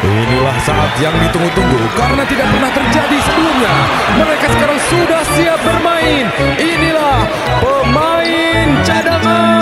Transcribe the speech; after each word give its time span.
Inilah 0.00 0.56
saat 0.64 0.92
yang 1.00 1.12
ditunggu-tunggu 1.20 1.80
karena 1.96 2.24
tidak 2.24 2.48
pernah 2.48 2.70
terjadi 2.72 3.18
sebelumnya. 3.24 3.74
Mereka 4.16 4.46
sekarang 4.56 4.80
sudah 4.88 5.22
siap 5.36 5.60
bermain. 5.60 6.24
Inilah 6.56 7.18
pemain 7.60 8.68
cadangan. 8.84 9.59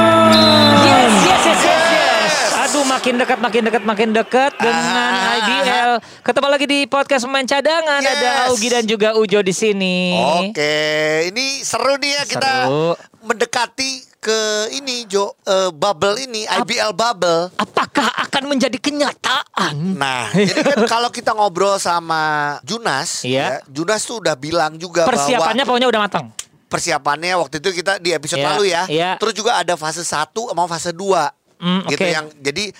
Makin 2.99 3.15
dekat, 3.17 3.39
makin 3.39 3.63
dekat, 3.63 3.83
makin 3.85 4.09
dekat 4.11 4.53
dengan 4.59 5.11
Ah. 5.14 5.39
IBL. 5.39 5.93
Ketemu 6.19 6.46
lagi 6.49 6.67
di 6.67 6.81
podcast 6.85 7.23
pemain 7.23 7.46
cadangan. 7.46 8.03
Ada 8.03 8.11
Yes. 8.11 8.49
Augie 8.51 8.71
dan 8.73 8.85
juga 8.85 9.14
Ujo 9.14 9.39
di 9.39 9.55
sini. 9.55 10.19
Oke, 10.43 10.75
ini 11.31 11.63
seru 11.63 11.95
nih 11.95 12.11
ya 12.13 12.23
kita 12.27 12.50
Seru. 12.67 12.99
mendekati 13.23 13.91
ke 14.19 14.39
ini 14.75 15.07
Jo 15.07 15.31
eh, 15.41 15.71
bubble 15.71 16.19
ini 16.19 16.43
IBL 16.43 16.91
bubble. 16.91 17.55
Apakah 17.55 18.11
akan 18.19 18.43
menjadi 18.49 18.75
kenyataan? 18.77 19.79
Nah, 19.95 20.35
jadi 20.35 20.58
kan 20.58 20.79
kalau 20.93 21.07
kita 21.08 21.30
ngobrol 21.33 21.79
sama 21.79 22.58
Junas, 22.63 23.22
Iya. 23.22 23.63
ya, 23.63 23.71
Junas 23.71 24.03
tuh 24.03 24.19
udah 24.19 24.35
bilang 24.35 24.75
juga 24.75 25.07
Persiapannya 25.07 25.63
bahwa 25.63 25.71
pokoknya 25.71 25.89
udah 25.89 26.03
matang. 26.03 26.27
persiapannya 26.67 27.33
waktu 27.39 27.63
itu 27.64 27.71
kita 27.77 27.96
di 27.96 28.11
episode 28.11 28.43
Iya, 28.43 28.49
lalu 28.50 28.64
ya. 28.69 28.83
iya. 28.91 29.11
Terus 29.17 29.33
juga 29.33 29.57
ada 29.57 29.72
fase 29.72 30.03
1 30.03 30.50
sama 30.50 30.67
fase 30.67 30.91
2. 30.91 31.30
Hmm, 31.58 31.83
gitu 31.91 31.99
oke. 31.99 32.14
yang 32.14 32.27
jadi 32.39 32.70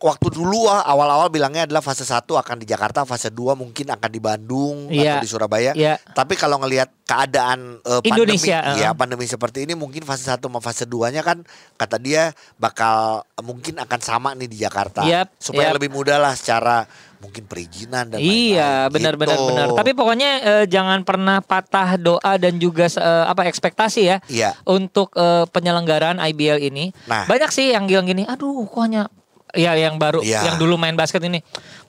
waktu 0.00 0.32
dulu 0.32 0.64
ah, 0.64 0.80
awal-awal 0.82 1.28
bilangnya 1.28 1.68
adalah 1.68 1.84
fase 1.84 2.02
1 2.02 2.24
akan 2.24 2.56
di 2.56 2.64
Jakarta, 2.64 3.04
fase 3.04 3.28
2 3.28 3.52
mungkin 3.52 3.84
akan 3.86 4.08
di 4.08 4.16
Bandung 4.18 4.88
Iya. 4.88 5.20
atau 5.20 5.22
di 5.22 5.28
Surabaya. 5.28 5.72
Iya. 5.76 6.00
Tapi 6.00 6.34
kalau 6.34 6.56
ngelihat 6.58 6.88
keadaan 7.04 7.78
eh, 7.78 8.00
pandemi, 8.00 8.08
Indonesia, 8.32 8.58
uh-uh. 8.64 8.76
ya 8.80 8.90
pandemi 8.96 9.26
seperti 9.28 9.68
ini 9.68 9.76
mungkin 9.76 10.02
fase 10.02 10.24
1 10.24 10.40
sama 10.40 10.58
fase 10.58 10.88
2-nya 10.88 11.20
kan 11.20 11.44
kata 11.76 12.00
dia 12.00 12.32
bakal 12.56 13.20
eh, 13.28 13.44
mungkin 13.44 13.76
akan 13.76 14.00
sama 14.00 14.32
nih 14.32 14.48
di 14.48 14.56
Jakarta. 14.58 15.04
Yap, 15.04 15.36
supaya 15.36 15.68
yap. 15.68 15.76
lebih 15.76 15.92
mudah 15.92 16.16
lah 16.16 16.32
secara 16.32 16.88
mungkin 17.20 17.44
perizinan 17.44 18.08
dan 18.08 18.16
Iya, 18.16 18.88
lain-lain. 18.88 18.94
benar 18.96 19.14
benar 19.20 19.36
Gitu. 19.36 19.48
benar. 19.52 19.66
Tapi 19.76 19.90
pokoknya 19.92 20.30
eh, 20.40 20.64
jangan 20.64 21.04
pernah 21.04 21.44
patah 21.44 22.00
doa 22.00 22.40
dan 22.40 22.56
juga 22.56 22.88
eh, 22.88 23.24
apa 23.28 23.44
ekspektasi 23.44 24.00
ya 24.00 24.16
Iya. 24.24 24.56
untuk 24.64 25.12
eh, 25.12 25.44
penyelenggaraan 25.44 26.16
IBL 26.16 26.64
ini. 26.64 26.88
Nah. 27.04 27.28
Banyak 27.28 27.52
sih 27.52 27.76
yang 27.76 27.84
bilang 27.84 28.08
gini, 28.08 28.24
aduh 28.24 28.64
kok 28.64 28.80
hanya 28.80 29.04
ya 29.52 29.74
yang 29.74 29.96
baru 29.96 30.20
Iya. 30.20 30.44
yang 30.44 30.56
dulu 30.56 30.74
main 30.74 30.94
basket 30.94 31.20
ini. 31.20 31.40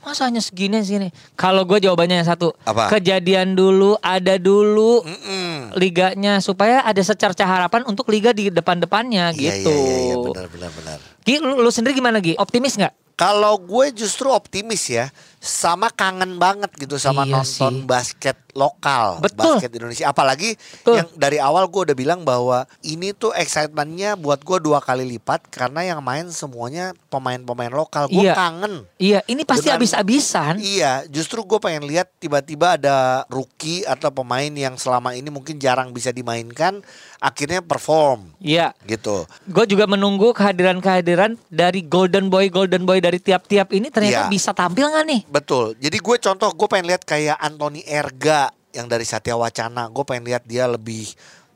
Masa 0.01 0.25
hanya 0.25 0.41
segini 0.41 0.81
segini. 0.81 1.09
Kalau 1.33 1.61
gue 1.61 1.77
jawabannya 1.77 2.21
yang 2.21 2.27
satu. 2.27 2.53
Apa? 2.61 2.89
Kejadian 2.89 3.53
dulu, 3.53 3.95
ada 3.97 4.35
dulu 4.35 5.05
Mm-mm. 5.05 5.75
liganya 5.75 6.39
supaya 6.39 6.81
ada 6.81 6.99
secerca 6.99 7.45
harapan 7.45 7.85
untuk 7.85 8.09
liga 8.09 8.31
di 8.31 8.49
depan-depannya 8.49 9.29
Iya, 9.31 9.61
gitu. 9.61 9.69
Iya, 9.69 9.77
iya, 9.77 9.97
iya, 10.03 10.15
benar 10.17 10.47
benar 10.49 10.71
benar. 10.73 10.97
Gi, 11.21 11.35
lu, 11.37 11.53
lu 11.57 11.69
sendiri 11.69 11.93
gimana 11.93 12.17
Gi? 12.17 12.33
Optimis 12.35 12.73
nggak? 12.75 12.93
Kalau 13.13 13.53
gue 13.55 13.93
justru 13.93 14.33
optimis 14.33 14.89
ya, 14.89 15.13
sama 15.42 15.89
kangen 15.89 16.38
banget 16.38 16.70
gitu 16.78 16.95
sama 16.95 17.25
Iya 17.25 17.42
nonton 17.42 17.73
sih. 17.73 17.88
basket 17.89 18.38
lokal, 18.53 19.17
Betul. 19.17 19.58
basket 19.58 19.72
Indonesia. 19.73 20.06
Apalagi 20.06 20.53
Betul. 20.53 21.02
yang 21.02 21.08
dari 21.17 21.42
awal 21.42 21.66
gue 21.66 21.81
udah 21.89 21.97
bilang 21.97 22.22
bahwa 22.22 22.70
ini 22.81 23.09
tuh 23.09 23.34
excitementnya 23.34 24.14
buat 24.14 24.38
gue 24.39 24.59
dua 24.59 24.78
kali 24.78 25.02
lipat 25.08 25.50
karena 25.50 25.81
yang 25.81 26.00
main 26.00 26.30
semuanya 26.30 26.94
pemain-pemain 27.09 27.72
lokal. 27.72 28.06
Gue 28.06 28.22
Iya. 28.22 28.36
kangen. 28.36 28.86
Iya, 28.95 29.19
ini 29.25 29.42
pasti 29.42 29.72
habis-habisan. 29.72 30.62
Iya, 30.62 31.08
justru 31.08 31.42
gue 31.42 31.58
pengen 31.58 31.89
lihat 31.89 32.12
tiba-tiba 32.16 32.78
ada 32.78 33.25
rookie 33.28 33.81
atau 33.81 34.14
pemain 34.14 34.52
yang 34.52 34.75
selama 34.75 35.16
ini 35.16 35.31
mungkin 35.31 35.58
jarang 35.58 35.89
bisa 35.89 36.12
dimainkan, 36.12 36.84
akhirnya 37.17 37.64
perform 37.64 38.30
Iya. 38.38 38.75
gitu. 38.84 39.25
Gue 39.47 39.66
juga 39.66 39.88
menunggu 39.88 40.36
kehadiran-kehadiran 40.36 41.39
dari 41.47 41.81
Golden 41.81 42.28
Boy 42.28 42.52
Golden 42.52 42.84
Boy 42.84 43.00
dari 43.00 43.17
tiap-tiap 43.17 43.72
ini 43.72 43.88
ternyata 43.88 44.28
Iya. 44.28 44.30
bisa 44.30 44.52
tampil 44.52 44.86
nggak 44.86 45.06
nih? 45.08 45.22
Betul. 45.31 45.79
Jadi 45.79 45.97
gue 45.97 46.15
contoh 46.19 46.49
gue 46.51 46.67
pengen 46.67 46.91
lihat 46.91 47.03
kayak 47.03 47.39
Anthony 47.39 47.81
Erga 47.81 48.51
yang 48.71 48.85
dari 48.85 49.03
Satya 49.03 49.33
Wacana. 49.33 49.88
Gue 49.88 50.03
pengen 50.03 50.27
lihat 50.27 50.43
dia 50.43 50.67
lebih 50.67 51.07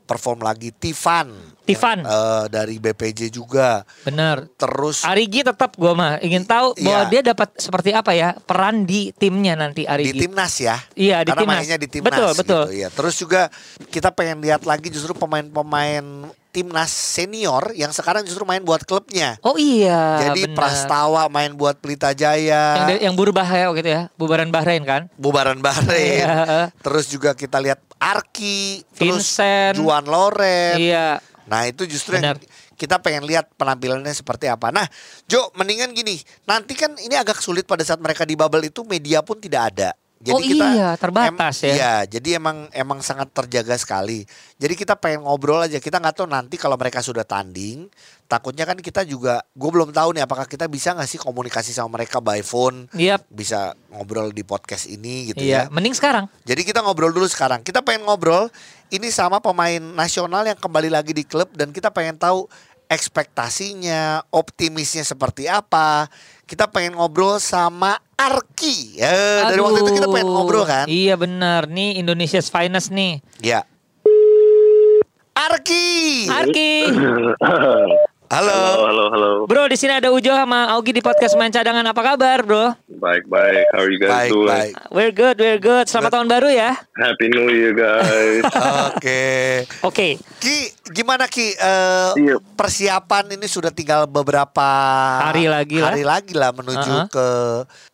perform 0.06 0.40
lagi. 0.40 0.70
Tivan. 0.70 1.34
Tivan. 1.66 1.98
yang, 2.00 2.06
eh, 2.06 2.44
dari 2.46 2.78
BPJ 2.78 3.26
juga. 3.28 3.82
Bener. 4.00 4.46
Terus 4.54 5.02
Arigi 5.02 5.42
tetap 5.42 5.74
gue 5.74 5.92
mah 5.92 6.22
ingin 6.22 6.46
tahu 6.46 6.78
bahwa 6.78 7.02
Iya. 7.02 7.10
dia 7.10 7.20
dapat 7.26 7.58
seperti 7.58 7.90
apa 7.90 8.14
ya 8.14 8.38
peran 8.38 8.86
di 8.86 9.10
timnya 9.12 9.58
nanti 9.58 9.82
di 9.82 9.90
Arigi. 9.90 10.14
timnas 10.16 10.54
ya. 10.56 10.78
Iya, 10.94 11.26
di 11.26 11.34
Karena 11.34 11.42
timnas. 11.42 11.58
mainnya 11.58 11.76
di 11.76 11.88
timnas. 11.90 12.06
Betul, 12.08 12.30
betul. 12.38 12.64
Gitu, 12.70 12.80
ya. 12.80 12.88
Terus 12.88 13.14
juga 13.18 13.42
kita 13.90 14.08
pengen 14.08 14.38
lihat 14.40 14.62
lagi 14.62 14.88
justru 14.88 15.10
pemain-pemain 15.12 16.30
timnas 16.56 16.88
senior 16.88 17.76
yang 17.76 17.92
sekarang 17.92 18.24
justru 18.24 18.48
main 18.48 18.64
buat 18.64 18.80
klubnya. 18.88 19.36
Oh 19.44 19.60
iya. 19.60 20.24
Jadi 20.24 20.48
bener. 20.48 20.56
Prastawa 20.56 21.28
main 21.28 21.52
buat 21.52 21.76
Pelita 21.76 22.16
Jaya. 22.16 22.88
yang, 22.96 23.12
yang 23.12 23.14
berubah 23.14 23.44
ya 23.44 23.68
gitu 23.76 23.88
ya, 23.92 24.08
bubaran 24.16 24.48
Bahrain 24.48 24.80
kan? 24.80 25.12
Bubaran 25.20 25.60
Bahrain. 25.60 26.24
Iya. 26.24 26.72
Terus 26.80 27.12
juga 27.12 27.36
kita 27.36 27.60
lihat 27.60 27.84
Arki, 28.00 28.88
terus 28.96 29.20
Vincent. 29.20 29.76
Juan 29.76 30.08
Loren. 30.08 30.80
Iya. 30.80 31.20
Nah 31.44 31.68
itu 31.68 31.84
justru 31.84 32.16
yang 32.16 32.40
Benar. 32.40 32.72
kita 32.80 33.04
pengen 33.04 33.28
lihat 33.28 33.52
penampilannya 33.60 34.16
seperti 34.16 34.48
apa. 34.48 34.72
Nah 34.72 34.88
Jo 35.28 35.52
mendingan 35.60 35.92
gini, 35.92 36.16
nanti 36.48 36.72
kan 36.72 36.96
ini 36.96 37.20
agak 37.20 37.44
sulit 37.44 37.68
pada 37.68 37.84
saat 37.84 38.00
mereka 38.00 38.24
di 38.24 38.32
bubble 38.32 38.64
itu 38.64 38.80
media 38.88 39.20
pun 39.20 39.36
tidak 39.36 39.76
ada. 39.76 39.92
Oh 40.16 40.40
iya, 40.40 40.96
terbatas 40.96 41.60
ya. 41.60 41.74
Iya, 41.76 41.94
jadi 42.18 42.40
emang 42.40 42.72
emang 42.72 43.04
sangat 43.04 43.28
terjaga 43.36 43.76
sekali. 43.76 44.24
Jadi 44.56 44.72
kita 44.72 44.96
pengen 44.96 45.28
ngobrol 45.28 45.60
aja. 45.60 45.76
Kita 45.76 46.00
nggak 46.00 46.16
tahu 46.16 46.26
nanti 46.26 46.56
kalau 46.56 46.80
mereka 46.80 47.04
sudah 47.04 47.20
tanding, 47.22 47.84
takutnya 48.24 48.64
kan 48.64 48.80
kita 48.80 49.04
juga, 49.04 49.44
gue 49.52 49.70
belum 49.70 49.92
tahu 49.92 50.16
nih 50.16 50.24
apakah 50.24 50.48
kita 50.48 50.72
bisa 50.72 50.96
nggak 50.96 51.04
sih 51.04 51.20
komunikasi 51.20 51.76
sama 51.76 52.00
mereka 52.00 52.24
by 52.24 52.40
phone, 52.40 52.88
Iya. 52.96 53.20
bisa 53.28 53.76
ngobrol 53.92 54.32
di 54.32 54.40
podcast 54.40 54.88
ini 54.88 55.36
gitu 55.36 55.44
Iya, 55.44 55.68
ya. 55.68 55.72
mending 55.72 55.92
sekarang. 55.92 56.32
Jadi 56.48 56.64
kita 56.64 56.80
ngobrol 56.80 57.12
dulu 57.12 57.28
sekarang. 57.28 57.60
Kita 57.60 57.84
pengen 57.84 58.08
ngobrol 58.08 58.48
ini 58.88 59.12
sama 59.12 59.38
pemain 59.44 59.78
nasional 59.78 60.48
yang 60.48 60.56
kembali 60.56 60.88
lagi 60.88 61.12
di 61.12 61.28
klub 61.28 61.52
dan 61.52 61.76
kita 61.76 61.92
pengen 61.92 62.16
tahu 62.16 62.48
ekspektasinya, 62.86 64.22
optimisnya 64.30 65.02
seperti 65.02 65.50
apa. 65.50 66.06
Kita 66.46 66.70
pengen 66.70 66.94
ngobrol 66.94 67.42
sama 67.42 67.98
Arki. 68.14 69.02
Ya, 69.02 69.50
dari 69.50 69.58
waktu 69.58 69.82
itu 69.82 69.98
kita 69.98 70.06
pengen 70.06 70.30
ngobrol 70.30 70.62
kan? 70.62 70.86
Iya 70.86 71.18
benar, 71.18 71.66
nih 71.66 71.98
Indonesia's 71.98 72.54
finest 72.54 72.94
nih. 72.94 73.18
Ya. 73.42 73.66
Arki. 75.34 76.30
Arki. 76.30 76.86
Halo. 78.26 78.50
Halo, 78.50 78.82
halo, 78.82 79.04
halo. 79.08 79.30
Bro, 79.46 79.70
di 79.70 79.78
sini 79.78 79.94
ada 79.94 80.10
Ujo 80.10 80.28
sama 80.28 80.66
Augie 80.74 80.90
di 80.90 80.98
podcast 80.98 81.38
main 81.38 81.46
cadangan. 81.48 81.86
Apa 81.86 82.02
kabar, 82.04 82.42
Bro? 82.42 82.74
Baik, 82.98 83.22
baik. 83.24 83.64
How 83.70 83.78
are 83.78 83.86
you 83.86 83.98
guys 83.98 84.10
Baik, 84.10 84.30
doing? 84.34 84.48
baik. 84.50 84.74
We're 84.90 85.14
good, 85.14 85.36
we're 85.38 85.62
good. 85.62 85.86
Selamat 85.86 86.10
tahun 86.10 86.26
baru 86.26 86.50
ya. 86.50 86.74
Happy 86.74 87.26
New 87.28 87.46
Year, 87.48 87.70
guys. 87.70 88.42
Oke. 88.90 89.22
Oke. 89.80 90.08
Ki, 90.42 90.56
gimana 90.90 91.30
Ki? 91.30 91.54
Eh, 91.54 92.10
Iya. 92.18 92.42
Persiapan 92.58 93.30
ini 93.30 93.46
sudah 93.46 93.70
tinggal 93.70 94.10
beberapa 94.10 94.68
Hari 95.22 95.46
lagi 95.46 95.78
lah. 95.78 95.94
hari 95.94 96.02
lagi 96.02 96.34
lah 96.34 96.50
menuju 96.50 96.82
Uh-uh. 96.82 97.06
ke 97.06 97.26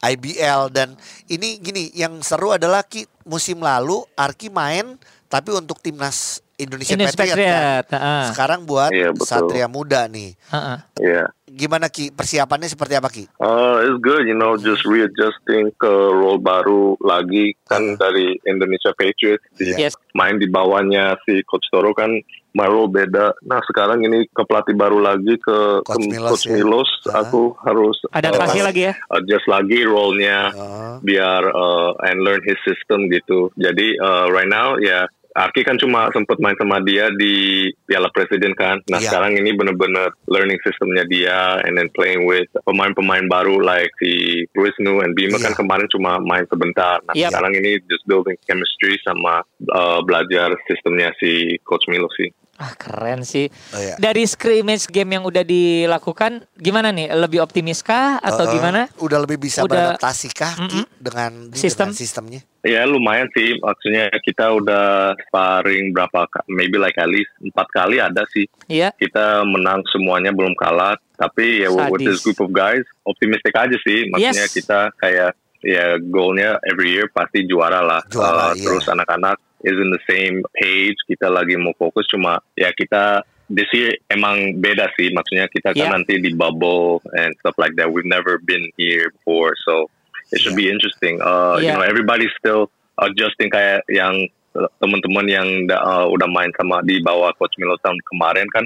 IBL 0.00 0.72
dan 0.72 0.97
ini 1.26 1.60
gini 1.60 1.93
yang 1.93 2.25
seru 2.25 2.56
adalah 2.56 2.81
Ki 2.82 3.04
musim 3.28 3.60
lalu 3.60 4.00
Arki 4.14 4.49
main 4.49 4.97
tapi 5.28 5.50
untuk 5.50 5.76
timnas 5.78 6.41
Indonesia 6.62 6.94
Indonesia 6.94 7.16
Patriot, 7.16 7.36
Patriot, 7.36 7.84
kan. 7.86 7.98
uh-uh. 7.98 8.22
Sekarang 8.30 8.60
buat 8.62 8.90
Iya, 8.90 9.10
betul. 9.10 9.26
Satria 9.26 9.66
Muda 9.66 10.06
nih. 10.06 10.30
Heeh. 10.48 10.78
yeah. 10.98 11.26
Gimana 11.44 11.86
Ki? 11.86 12.08
Persiapannya 12.08 12.64
seperti 12.64 12.96
apa 12.96 13.06
Ki? 13.06 13.28
Uh, 13.36 13.84
it's 13.84 14.00
good, 14.00 14.24
you 14.24 14.32
know, 14.32 14.56
just 14.56 14.82
readjusting 14.82 15.68
ke 15.74 15.92
role 16.10 16.40
baru 16.40 16.96
lagi 16.98 17.52
kan 17.62 17.94
dari 17.94 18.40
Indonesia 18.42 18.88
Patriots. 18.92 19.44
Di- 19.52 19.68
Iya. 19.68 19.88
Yes. 19.88 19.94
Main 20.12 20.36
di 20.36 20.46
bawahnya 20.46 21.20
si 21.22 21.40
Coach 21.42 21.68
Toro 21.68 21.92
kan 21.92 22.08
my 22.52 22.64
role 22.64 22.88
beda. 22.88 23.32
Nah 23.42 23.60
sekarang 23.62 24.00
ini 24.00 24.24
ke 24.26 24.42
pelatih 24.42 24.72
baru 24.72 24.96
lagi 24.98 25.36
ke 25.36 25.80
Coach 25.82 26.04
Milos 26.04 26.30
Coach 26.30 26.44
ya. 26.46 26.52
Milos. 26.54 26.90
Ah. 27.06 27.20
Aku 27.22 27.52
harus 27.58 27.96
Adaptasi 28.08 28.58
uh, 28.58 28.64
lagi 28.64 28.82
ya. 28.88 28.94
adjust 29.10 29.44
lagi 29.46 29.78
role-nya. 29.82 30.38
Oh. 30.52 30.81
biar 31.00 31.42
uh, 31.44 31.92
and 32.02 32.20
learn 32.20 32.40
his 32.42 32.56
system 32.62 33.08
gitu. 33.08 33.52
Jadi 33.56 33.96
uh, 33.98 34.28
right 34.28 34.46
now 34.46 34.76
ya 34.76 35.04
Arki 35.32 35.64
kan 35.64 35.81
cuma 35.81 36.12
sempet 36.12 36.37
main 36.38 36.56
sama 36.61 36.84
dia 36.84 37.08
di 37.12 37.67
Piala 37.88 38.12
Presiden 38.12 38.52
kan. 38.52 38.81
Nah 38.88 39.00
Iya. 39.00 39.08
sekarang 39.08 39.32
ini 39.37 39.56
bener-bener 39.56 40.12
learning 40.29 40.61
sistemnya 40.61 41.08
dia 41.08 41.56
and 41.64 41.76
then 41.76 41.88
playing 41.96 42.29
with 42.29 42.49
pemain-pemain 42.69 43.26
baru 43.26 43.56
like 43.58 43.88
si 43.96 44.44
Wisnu 44.52 45.00
and 45.00 45.17
Bima 45.17 45.40
Iya. 45.40 45.49
kan 45.49 45.55
kemarin 45.56 45.88
cuma 45.88 46.20
main 46.20 46.44
sebentar. 46.49 47.00
Nah 47.08 47.17
Yep. 47.17 47.32
sekarang 47.32 47.52
ini 47.56 47.81
just 47.88 48.05
building 48.05 48.37
chemistry 48.44 49.00
sama 49.00 49.40
uh, 49.73 50.00
belajar 50.05 50.52
sistemnya 50.69 51.12
si 51.17 51.56
Coach 51.64 51.88
Milo 51.88 52.12
sih. 52.12 52.28
Ah 52.62 52.79
keren 52.79 53.26
sih. 53.26 53.50
Oh, 53.75 53.81
iya. 53.82 53.99
Dari 53.99 54.23
scrimmage 54.23 54.87
game 54.87 55.19
yang 55.19 55.26
udah 55.26 55.43
dilakukan, 55.43 56.47
gimana 56.55 56.94
nih? 56.94 57.11
Lebih 57.11 57.43
optimiskah 57.43 58.23
atau 58.23 58.47
Uh, 58.47 58.53
gimana? 58.55 58.87
Udah 58.97 59.19
lebih 59.19 59.35
bisa 59.37 59.67
Udah- 59.67 59.99
beradaptasi 59.99 60.31
kah 60.31 60.55
Ki, 60.55 60.62
Mm-mm. 60.62 60.85
dengan 60.94 61.50
Sistem? 61.50 61.91
dengan 61.91 61.99
sistemnya? 61.99 62.41
Ya 62.62 62.87
lumayan 62.87 63.26
sih, 63.35 63.59
maksudnya 63.59 64.06
kita 64.23 64.55
udah 64.55 65.19
sparring 65.26 65.91
berapa, 65.91 66.23
maybe 66.47 66.79
like 66.79 66.94
at 66.94 67.11
least 67.11 67.35
empat 67.43 67.67
kali 67.75 67.99
ada 67.99 68.23
sih. 68.31 68.47
Iya. 68.70 68.94
Kita 68.94 69.43
menang 69.43 69.82
semuanya 69.91 70.31
belum 70.31 70.55
kalah, 70.55 70.94
tapi 71.19 71.67
ya 71.67 71.75
with 71.75 71.99
Sadis. 71.99 72.06
this 72.06 72.20
group 72.23 72.38
of 72.38 72.55
guys, 72.55 72.87
optimistic 73.03 73.50
aja 73.53 73.75
sih. 73.82 74.06
Maksudnya 74.06 74.47
Yes. 74.47 74.55
kita 74.55 74.94
kayak 74.94 75.35
ya 75.59 75.94
goalnya 76.00 76.59
every 76.67 76.91
year 76.93 77.11
pasti 77.11 77.43
juara 77.43 77.82
lah. 77.82 78.03
Juara, 78.06 78.50
Uh, 78.50 78.55
iya. 78.55 78.62
Terus 78.62 78.87
anak-anak 78.87 79.37
is 79.62 79.76
in 79.79 79.91
the 79.91 80.03
same 80.06 80.43
page, 80.59 80.99
kita 81.06 81.31
lagi 81.31 81.55
mau 81.59 81.75
fokus 81.79 82.06
cuma 82.11 82.38
ya 82.59 82.70
kita 82.75 83.23
this 83.53 83.69
year 83.76 83.93
emang 84.09 84.59
beda 84.64 84.88
sih, 84.97 85.12
maksudnya 85.12 85.47
kita 85.53 85.76
kan 85.76 85.88
Yeah. 85.88 85.93
nanti 85.93 86.17
di 86.19 86.32
bubble 86.32 87.05
and 87.19 87.37
stuff 87.44 87.55
like 87.61 87.76
that. 87.76 87.93
We've 87.93 88.09
never 88.09 88.41
been 88.41 88.73
here 88.81 89.12
before, 89.12 89.53
so 89.69 89.93
it 90.32 90.41
should 90.41 90.56
Yeah. 90.56 90.64
be 90.64 90.73
interesting. 90.73 91.20
Uh, 91.20 91.61
You 91.61 91.69
Yeah. 91.69 91.76
know, 91.76 91.85
everybody's 91.85 92.32
still 92.41 92.73
adjusting 92.97 93.53
kayak 93.53 93.85
yang 93.93 94.29
uh, 94.53 94.69
teman-teman 94.85 95.26
yang 95.32 95.49
da- 95.64 95.81
uh, 95.81 96.06
udah 96.12 96.29
main 96.29 96.53
sama 96.61 96.85
di 96.85 97.00
bawah 97.00 97.32
coach 97.41 97.56
Milo 97.56 97.76
tahun 97.81 97.97
kemarin 98.12 98.44
kan, 98.53 98.64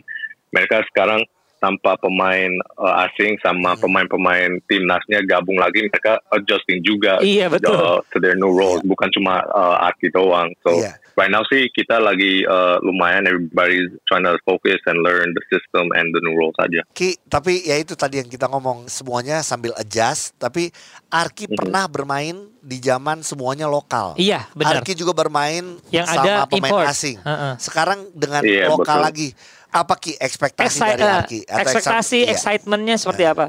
mereka 0.50 0.82
sekarang 0.90 1.22
tanpa 1.66 1.98
pemain 1.98 2.46
uh, 2.78 3.02
asing 3.02 3.34
sama 3.42 3.74
Hmm. 3.74 3.82
pemain-pemain 3.82 4.62
timnasnya 4.64 5.26
gabung 5.26 5.58
lagi, 5.58 5.82
mereka 5.84 6.22
adjusting 6.30 6.78
juga 6.80 7.18
Iya, 7.18 7.50
betul. 7.50 7.74
uh, 7.74 7.98
to 8.14 8.22
their 8.22 8.38
new 8.38 8.48
roles, 8.48 8.86
bukan 8.86 9.10
cuma 9.10 9.42
uh, 9.42 9.90
Aki 9.90 10.14
doang. 10.14 10.54
So 10.62 10.78
Iya. 10.78 10.94
right 11.16 11.28
now 11.28 11.42
sih 11.44 11.66
kita 11.68 11.98
lagi 11.98 12.46
uh, 12.46 12.78
lumayan, 12.80 13.26
everybody's 13.26 13.90
trying 14.06 14.22
to 14.22 14.38
focus 14.44 14.78
and 14.86 15.02
learn 15.02 15.34
the 15.34 15.42
system 15.50 15.90
and 15.92 16.14
the 16.14 16.22
new 16.22 16.38
roles 16.38 16.54
aja. 16.56 16.86
Ki, 16.92 17.18
tapi 17.26 17.66
ya 17.66 17.74
itu 17.74 17.98
tadi 17.98 18.22
yang 18.22 18.30
kita 18.30 18.46
ngomong 18.46 18.86
semuanya 18.86 19.42
sambil 19.42 19.74
adjust. 19.74 20.38
Tapi 20.38 20.70
Arki 21.08 21.50
Mhm. 21.50 21.56
pernah 21.56 21.84
bermain 21.86 22.36
di 22.60 22.78
zaman 22.78 23.22
semuanya 23.22 23.66
lokal. 23.66 24.14
Iya, 24.14 24.46
benar. 24.52 24.80
Arki 24.80 24.92
juga 24.92 25.10
bermain 25.10 25.82
Yang 25.88 26.06
sama 26.12 26.22
ada 26.22 26.34
pemain 26.46 26.70
import. 26.70 26.86
asing. 26.86 27.16
Heeh. 27.18 27.52
Sekarang 27.58 28.06
dengan 28.12 28.42
Iya, 28.42 28.68
lokal 28.68 29.02
betul. 29.02 29.06
lagi. 29.06 29.28
Apa 29.84 29.94
Ki 30.00 30.16
ekspektasi 30.16 30.80
Exci- 30.80 30.90
dari 30.96 31.04
eh, 31.04 31.18
Arki? 31.20 31.40
Atau 31.44 31.60
ekspektasi, 31.60 32.18
iya. 32.24 32.32
excitementnya 32.32 32.96
seperti 32.96 33.24
apa? 33.28 33.46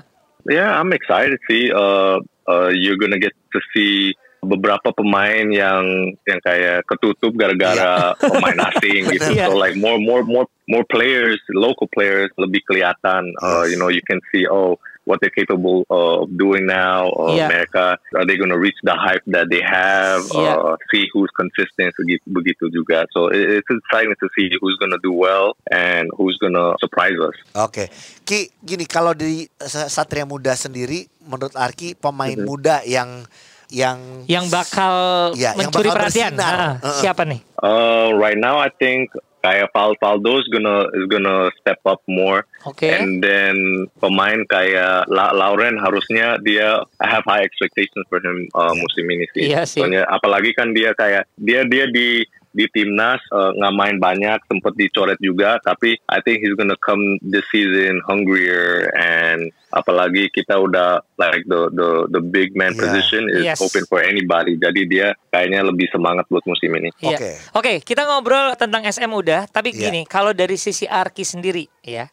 Yeah, 0.47 0.71
I'm 0.79 0.91
excited 0.95 1.39
sih. 1.47 1.71
Uh, 1.71 2.23
uh, 2.47 2.71
you're 2.71 2.99
gonna 2.99 3.19
get 3.19 3.35
to 3.35 3.59
see 3.75 4.15
beberapa 4.45 4.93
pemain 4.95 5.49
yang 5.51 6.13
yang 6.23 6.39
kayak 6.45 6.85
ketutup 6.87 7.35
gara-gara 7.35 8.13
pemain 8.31 8.59
asing 8.71 9.11
gitu. 9.11 9.27
Iya. 9.35 9.51
So 9.51 9.59
like 9.59 9.75
more 9.75 9.99
more 9.99 10.23
more 10.23 10.47
more 10.71 10.85
players, 10.87 11.39
local 11.51 11.91
players 11.91 12.31
lebih 12.39 12.63
kelihatan. 12.69 13.27
Uh, 13.43 13.67
you 13.67 13.75
know, 13.75 13.91
you 13.91 14.03
can 14.07 14.23
see 14.31 14.47
oh 14.47 14.79
what 15.07 15.23
they're 15.23 15.31
capable 15.33 15.87
of 15.87 16.27
doing 16.35 16.67
now. 16.67 17.07
Uh, 17.15 17.31
Iya. 17.31 17.47
Mereka 17.47 17.85
are 18.13 18.25
they 18.27 18.35
gonna 18.35 18.59
reach 18.59 18.75
the 18.83 18.91
hype 18.93 19.23
that 19.31 19.47
they 19.47 19.63
have? 19.63 20.27
Iya. 20.35 20.53
Uh, 20.59 20.75
see 20.91 21.07
who's 21.15 21.31
consistent 21.33 21.95
begitu, 22.27 22.67
juga. 22.69 23.07
So 23.15 23.31
it, 23.31 23.63
it's 23.63 23.71
exciting 23.71 24.13
to 24.19 24.27
see 24.35 24.51
who's 24.59 24.75
gonna 24.77 24.99
do 24.99 25.15
well 25.15 25.55
and 25.71 26.11
who's 26.19 26.35
gonna 26.37 26.75
surprise 26.83 27.15
us. 27.15 27.35
Oke, 27.55 27.87
Ki, 28.27 28.51
gini 28.59 28.83
kalau 28.83 29.15
di 29.15 29.47
Sa- 29.55 29.87
Satria 29.87 30.27
Muda 30.27 30.53
sendiri, 30.53 31.07
menurut 31.23 31.55
Arki 31.55 31.95
pemain 31.95 32.35
Mhm. 32.35 32.43
muda 32.43 32.83
yang 32.83 33.23
yang 33.67 34.23
Yang 34.31 34.45
bakal 34.47 34.93
yang 35.35 35.55
mencuri 35.59 35.91
bakal 35.91 36.07
perhatian. 36.07 36.31
bersinar. 36.35 36.55
Ah, 36.55 36.73
Heeh. 36.79 36.99
siapa 37.03 37.23
nih? 37.27 37.39
Uh, 37.59 38.15
right 38.15 38.39
now, 38.39 38.55
I 38.55 38.71
think 38.71 39.11
kayak 39.47 39.71
Val 39.71 39.95
Valdo 40.03 40.43
is 40.43 40.47
gonna 40.51 40.91
is 40.91 41.07
gonna 41.07 41.47
step 41.63 41.79
up 41.87 42.03
more, 42.11 42.43
Oke. 42.67 42.83
and 42.83 43.23
then 43.23 43.87
pemain 44.03 44.43
kayak 44.51 45.07
La 45.07 45.31
Lauren 45.31 45.79
harusnya 45.79 46.35
dia 46.43 46.83
I 46.99 47.07
have 47.07 47.23
high 47.23 47.47
expectations 47.47 48.03
for 48.11 48.19
him 48.19 48.51
uh, 48.51 48.75
musim 48.75 49.07
ini 49.07 49.25
sih. 49.31 49.47
Iya 49.47 49.63
sih. 49.63 49.79
Soalnya 49.79 50.03
apalagi 50.11 50.51
kan 50.51 50.75
dia 50.75 50.91
kayak 50.91 51.31
dia 51.39 51.63
dia 51.63 51.87
di 51.87 52.27
di 52.57 52.65
timnas 52.73 53.21
uh, 53.29 53.53
nggak 53.53 53.75
main 53.77 53.97
banyak, 54.01 54.41
sempet 54.49 54.73
dicoret 54.73 55.21
juga, 55.21 55.61
tapi 55.61 55.93
I 56.09 56.17
think 56.25 56.41
he's 56.41 56.57
gonna 56.57 56.73
come 56.81 57.21
this 57.21 57.45
season 57.53 58.01
hungrier 58.09 58.89
and 58.97 59.53
apalagi 59.69 60.33
kita 60.33 60.57
udah 60.57 61.05
like 61.21 61.45
the 61.45 61.69
the 61.69 61.89
the 62.09 62.21
big 62.23 62.57
man 62.57 62.73
Yeah. 62.73 62.81
position 62.81 63.23
is 63.29 63.45
Yes. 63.45 63.61
open 63.61 63.85
for 63.85 64.01
anybody. 64.01 64.57
Jadi 64.57 64.89
dia 64.89 65.13
kayaknya 65.29 65.61
lebih 65.61 65.85
semangat 65.93 66.25
buat 66.27 66.41
musim 66.49 66.73
ini. 66.73 66.89
Iya. 66.97 67.17
Oke. 67.17 67.29
Oke, 67.53 67.73
kita 67.85 68.03
ngobrol 68.03 68.57
tentang 68.57 68.81
SM 68.83 69.07
udah, 69.07 69.45
tapi 69.45 69.71
Iya. 69.71 69.87
gini, 69.87 70.01
kalau 70.03 70.33
dari 70.33 70.57
sisi 70.57 70.89
Arki 70.89 71.21
sendiri 71.21 71.69
ya. 71.85 72.09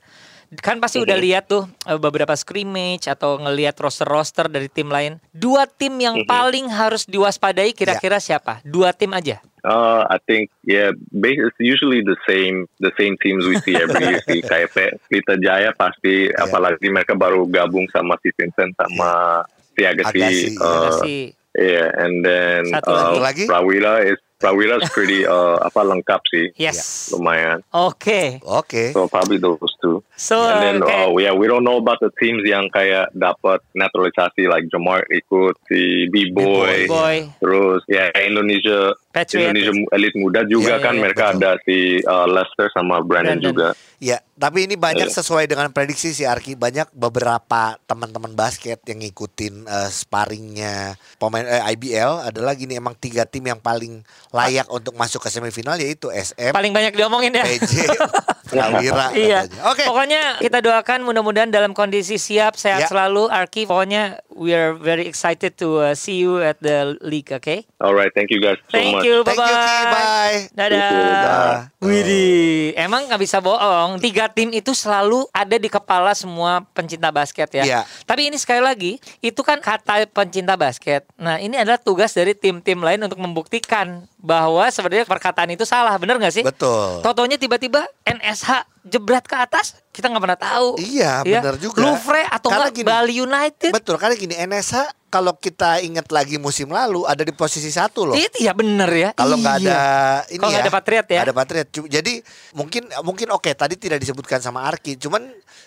Kan 0.62 0.79
pasti 0.79 1.02
udah 1.02 1.19
lihat 1.19 1.50
tuh 1.50 1.67
eh, 1.82 1.99
beberapa 1.99 2.31
scrimmage 2.38 3.11
atau 3.11 3.43
ngelihat 3.43 3.75
roster-roster 3.75 4.47
dari 4.47 4.70
tim 4.70 4.87
lain. 4.87 5.19
Dua 5.35 5.67
tim 5.67 5.99
yang 5.99 6.23
paling 6.31 6.70
harus 6.70 7.08
diwaspadai 7.11 7.75
kira-kira 7.75 8.23
siapa? 8.23 8.62
Dua 8.62 8.94
tim 8.94 9.11
aja. 9.11 9.43
Uh, 9.64 10.05
I 10.12 10.20
think 10.28 10.52
yeah, 10.61 10.93
it's 10.93 11.56
usually 11.56 12.05
the 12.05 12.20
same 12.28 12.69
the 12.84 12.93
same 13.00 13.16
teams 13.25 13.49
we 13.49 13.56
see 13.64 13.72
every 13.72 13.96
year. 14.05 14.20
sih. 14.28 14.44
Kayak 14.44 14.76
Pe- 14.76 14.96
Pelita 15.08 15.40
Jaya 15.40 15.72
pasti, 15.72 16.28
Yeah. 16.28 16.44
apalagi 16.44 16.93
mereka 16.93 17.16
baru 17.16 17.49
gabung 17.49 17.88
sama 17.88 18.20
si 18.20 18.28
Vincent 18.37 18.76
sama 18.76 19.40
si 19.72 19.88
Agassi. 19.88 20.20
Agassi. 20.20 20.49
Uh, 20.61 20.81
Kasih 20.84 21.22
yeah, 21.56 21.88
and 21.96 22.20
then 22.20 22.69
Satu 22.69 22.93
uh, 22.93 23.16
lagi. 23.25 23.49
Prawira 23.49 24.05
is 24.05 24.20
Prawira 24.44 24.76
is 24.76 24.93
pretty 24.93 25.25
uh, 25.35 25.56
apa 25.58 25.81
lengkap 25.81 26.20
sih, 26.29 26.52
yes. 26.61 27.08
lumayan. 27.17 27.64
Oke. 27.73 28.44
Oke. 28.44 28.93
So 28.93 29.08
probably 29.08 29.41
those 29.41 29.73
two. 29.81 30.05
So 30.14 30.44
and 30.44 30.61
then 30.61 30.76
oke. 30.85 30.93
uh, 30.93 31.08
yeah, 31.17 31.32
we 31.32 31.49
don't 31.49 31.64
know 31.64 31.81
about 31.81 32.05
the 32.05 32.12
teams 32.20 32.44
yang 32.44 32.69
kayak 32.69 33.08
dapat 33.17 33.64
naturalisasi 33.73 34.44
like 34.44 34.69
Jamar 34.69 35.08
ikut 35.08 35.56
si 35.64 36.05
B-Boy. 36.12 36.37
B-Boy. 36.37 36.79
Boy, 36.87 37.17
Terus 37.41 37.81
ya 37.88 38.12
Indonesia 38.20 38.93
Patriot. 39.11 39.49
Indonesia 39.50 39.73
Elite 39.91 40.19
Muda 40.20 40.41
juga 40.44 40.76
Iya, 40.76 40.85
kan 40.85 40.94
iya, 40.94 41.00
mereka 41.00 41.25
betul. 41.31 41.38
ada 41.40 41.50
si 41.64 41.79
uh, 42.02 42.26
Lester 42.29 42.69
sama 42.75 43.00
Brandon, 43.00 43.38
Brandon. 43.38 43.40
juga. 43.40 43.69
Ya, 44.02 44.20
tapi 44.37 44.67
ini 44.67 44.76
banyak 44.76 45.08
Iya. 45.08 45.17
sesuai 45.17 45.49
dengan 45.49 45.70
prediksi 45.70 46.12
si 46.12 46.26
Arki. 46.26 46.52
Banyak 46.52 46.93
beberapa 46.93 47.79
teman-teman 47.87 48.35
basket 48.35 48.82
yang 48.85 49.00
ngikutin 49.00 49.64
eh, 49.64 49.88
sparringnya 49.88 50.75
pemain 51.17 51.47
eh, 51.47 51.62
IBL 51.73 52.26
adalah 52.26 52.52
gini 52.52 52.75
emang 52.75 52.93
tiga 52.94 53.25
tim 53.25 53.47
yang 53.47 53.56
paling 53.58 54.02
layak 54.35 54.67
untuk 54.67 54.93
masuk 54.95 55.23
ke 55.23 55.31
semifinal 55.31 55.79
yaitu 55.79 56.11
SM, 56.11 56.51
paling 56.51 56.75
banyak 56.75 56.91
diomongin 56.91 57.31
ya. 57.33 57.47
PJ, 57.47 57.87
Prawira. 58.51 59.15
Iya. 59.15 59.47
katanya. 59.47 59.71
Oke. 59.71 59.85
Pokoknya 59.85 60.23
kita 60.39 60.59
doakan 60.59 61.01
mudah-mudahan 61.03 61.49
dalam 61.49 61.71
kondisi 61.71 62.19
siap, 62.19 62.55
sehat 62.55 62.81
Ya. 62.81 62.89
selalu. 62.89 63.27
Arki, 63.27 63.65
pokoknya 63.65 64.19
we 64.31 64.51
are 64.51 64.75
very 64.75 65.07
excited 65.07 65.55
to 65.55 65.81
uh, 65.81 65.95
see 65.95 66.19
you 66.19 66.39
at 66.39 66.59
the 66.59 66.99
league, 67.01 67.31
okay? 67.31 67.63
Alright, 67.79 68.11
thank 68.11 68.29
you 68.29 68.39
guys 68.39 68.59
so 68.65 68.75
Thank 68.75 68.99
much. 68.99 69.07
you, 69.07 69.23
Thank 69.23 69.39
bye-bye. 69.39 69.49
you, 69.49 69.65
Ki. 69.65 69.85
Bye. 69.89 70.39
Dadah. 70.53 70.69
Thank 70.75 70.93
you, 70.93 71.05
dah. 71.07 71.55
Widih, 71.81 72.45
emang 72.75 73.07
nggak 73.07 73.21
bisa 73.21 73.39
bohong. 73.39 73.97
Tiga 73.99 74.27
tim 74.27 74.51
itu 74.51 74.73
selalu 74.73 75.25
ada 75.31 75.55
di 75.55 75.69
kepala 75.69 76.11
semua 76.13 76.67
pencinta 76.69 77.09
basket 77.09 77.49
ya. 77.53 77.65
Iya. 77.65 77.81
Tapi 78.03 78.29
ini 78.29 78.37
sekali 78.37 78.61
lagi, 78.61 78.93
itu 79.21 79.41
kan 79.41 79.57
kata 79.59 80.05
pencinta 80.07 80.55
basket. 80.55 81.07
Nah, 81.15 81.38
ini 81.38 81.55
adalah 81.55 81.76
tugas 81.76 82.11
dari 82.11 82.35
tim-tim 82.35 82.76
lain 82.79 83.00
untuk 83.00 83.17
membuktikan 83.17 84.05
bahwa 84.25 84.64
sebenarnya 84.73 85.04
perkataan 85.04 85.52
itu 85.52 85.69
salah, 85.69 85.93
bener 86.00 86.16
nggak 86.16 86.33
sih? 86.33 86.45
Betul. 86.45 87.04
Totonya 87.04 87.37
tiba-tiba 87.37 87.85
NSH 88.09 88.74
jebret 88.85 89.25
ke 89.25 89.35
atas, 89.35 89.81
kita 89.88 90.07
nggak 90.07 90.23
pernah 90.23 90.37
tahu. 90.38 90.69
Iya, 90.76 91.25
Ya. 91.25 91.41
benar 91.41 91.57
juga. 91.57 91.81
Louvre 91.81 92.23
atau 92.23 92.49
Karena 92.49 92.69
gini, 92.69 92.85
Bali 92.85 93.14
United. 93.17 93.73
Betul, 93.73 93.97
karena 93.97 94.12
gini 94.14 94.37
NSH 94.37 94.75
kalau 95.09 95.33
kita 95.33 95.79
ingat 95.79 96.11
lagi 96.11 96.37
musim 96.37 96.69
lalu 96.69 97.07
ada 97.07 97.23
di 97.23 97.31
posisi 97.31 97.71
satu 97.71 98.05
loh. 98.05 98.14
Itu 98.14 98.37
ya 98.37 98.50
bener 98.50 98.91
ya. 98.91 99.11
Kalau 99.12 99.35
nggak 99.35 99.57
Iya. 99.57 99.71
ada 99.71 99.81
ini 100.26 100.37
Kalau 100.37 100.50
ya, 100.50 100.55
nggak 100.55 100.64
ada 100.64 100.75
Patriot 100.75 101.07
ya. 101.09 101.21
Ada 101.23 101.33
Patriot. 101.33 101.69
Jadi 101.87 102.12
mungkin 102.53 102.83
mungkin 103.00 103.26
oke 103.31 103.50
tadi 103.50 103.75
tidak 103.75 103.99
disebutkan 103.99 104.38
sama 104.38 104.67
Arki, 104.67 104.99
cuman 104.99 105.23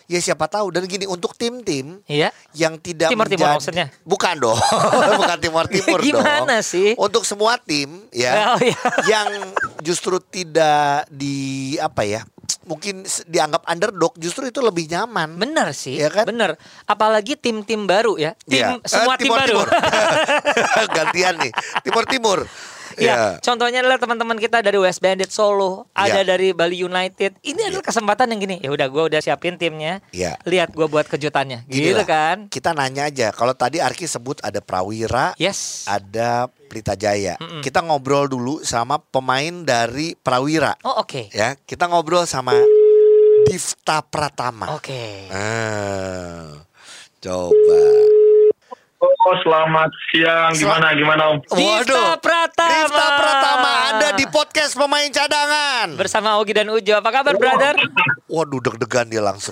ya 0.05 0.19
siapa 0.19 0.45
tahu 0.45 0.69
dan 0.69 0.83
gini 0.83 1.03
untuk 1.03 1.31
tim-tim 1.33 2.03
Iya. 2.05 2.29
yang 2.53 2.75
tidak 2.77 3.07
Timur-timur 3.07 3.39
menjadi- 3.39 3.55
maksudnya? 3.57 3.87
Bukan 4.03 4.35
dong. 4.37 4.59
Bukan 5.19 5.37
timur-timur 5.39 5.99
dong. 6.03 6.07
Gimana 6.11 6.59
sih? 6.59 6.93
Untuk 6.93 7.23
semua 7.23 7.55
tim 7.57 8.03
ya 8.11 8.51
Oh, 8.51 8.59
iya. 8.59 8.75
yang 9.07 9.31
justru 9.79 10.19
tidak 10.21 11.07
di 11.07 11.35
apa 11.77 12.03
ya? 12.03 12.21
Mungkin 12.67 12.95
dianggap 13.25 13.63
underdog 13.63 14.13
justru 14.19 14.45
itu 14.45 14.59
lebih 14.59 14.85
nyaman. 14.85 15.39
Bener 15.39 15.71
sih, 15.71 15.95
Iya 15.95 16.11
kan? 16.11 16.25
bener. 16.27 16.59
Apalagi 16.83 17.33
tim-tim 17.33 17.87
baru 17.87 18.19
ya, 18.19 18.35
tim 18.43 18.59
Iya. 18.59 18.83
semua 18.83 19.15
Eh, 19.15 19.23
tim 19.23 19.31
baru. 19.31 19.63
Timur-timur. 19.63 19.67
Gantian 20.95 21.35
nih. 21.39 21.51
Timur-timur. 21.81 22.39
Ya, 22.97 23.05
Iya. 23.07 23.17
contohnya 23.39 23.79
adalah 23.79 23.95
teman-teman 23.95 24.35
kita 24.35 24.59
dari 24.59 24.75
West 24.75 24.99
Bandit 24.99 25.29
Solo, 25.29 25.85
ada 25.91 26.19
Iya. 26.19 26.27
dari 26.27 26.49
Bali 26.49 26.77
United. 26.79 27.37
Ini 27.39 27.69
adalah 27.69 27.85
kesempatan 27.85 28.33
yang 28.33 28.41
gini. 28.41 28.57
Ya 28.57 28.69
udah, 28.69 28.87
gue 28.87 29.03
udah 29.05 29.21
siapin 29.21 29.53
timnya. 29.55 30.01
Iya. 30.09 30.41
Lihat 30.43 30.73
gue 30.73 30.85
buat 30.85 31.05
kejutannya, 31.05 31.63
Gini 31.63 31.93
gitu 31.93 32.01
kan? 32.03 32.49
Kita 32.49 32.73
nanya 32.73 33.05
aja. 33.05 33.29
Kalau 33.29 33.53
tadi 33.53 33.77
Arki 33.77 34.03
sebut 34.03 34.41
ada 34.41 34.57
Prawira, 34.59 35.37
Yes. 35.37 35.85
ada 35.85 36.49
Pelita 36.67 36.93
Jaya. 36.93 37.37
Mm-mm. 37.37 37.61
Kita 37.61 37.79
ngobrol 37.79 38.25
dulu 38.25 38.59
sama 38.59 38.97
pemain 38.97 39.61
dari 39.61 40.17
Prawira. 40.17 40.73
Oh 40.81 40.99
oke, 40.99 41.29
Ya, 41.31 41.53
kita 41.59 41.85
ngobrol 41.85 42.25
sama 42.25 42.57
Difta 43.45 44.01
Pratama. 44.01 44.73
oke. 44.73 45.29
Ah, 45.29 46.65
coba. 47.19 48.06
Oh, 49.27 49.35
selamat 49.43 49.91
siang. 50.07 50.55
Gimana, 50.55 50.95
gimana 50.95 51.35
Om? 51.35 51.43
Difta 51.51 52.15
Pratama. 52.15 52.71
Difta 52.71 53.05
Pratama 53.11 53.71
ada 53.91 54.09
di 54.15 54.23
podcast 54.23 54.71
pemain 54.71 55.11
cadangan. 55.11 55.99
bersama 55.99 56.39
Ogi 56.39 56.55
dan 56.55 56.71
Ujo. 56.71 56.95
Apa 56.95 57.11
kabar, 57.11 57.35
brother? 57.35 57.75
Waduh 58.31 58.63
deg-degan 58.63 59.11
dia 59.11 59.19
langsung. 59.19 59.51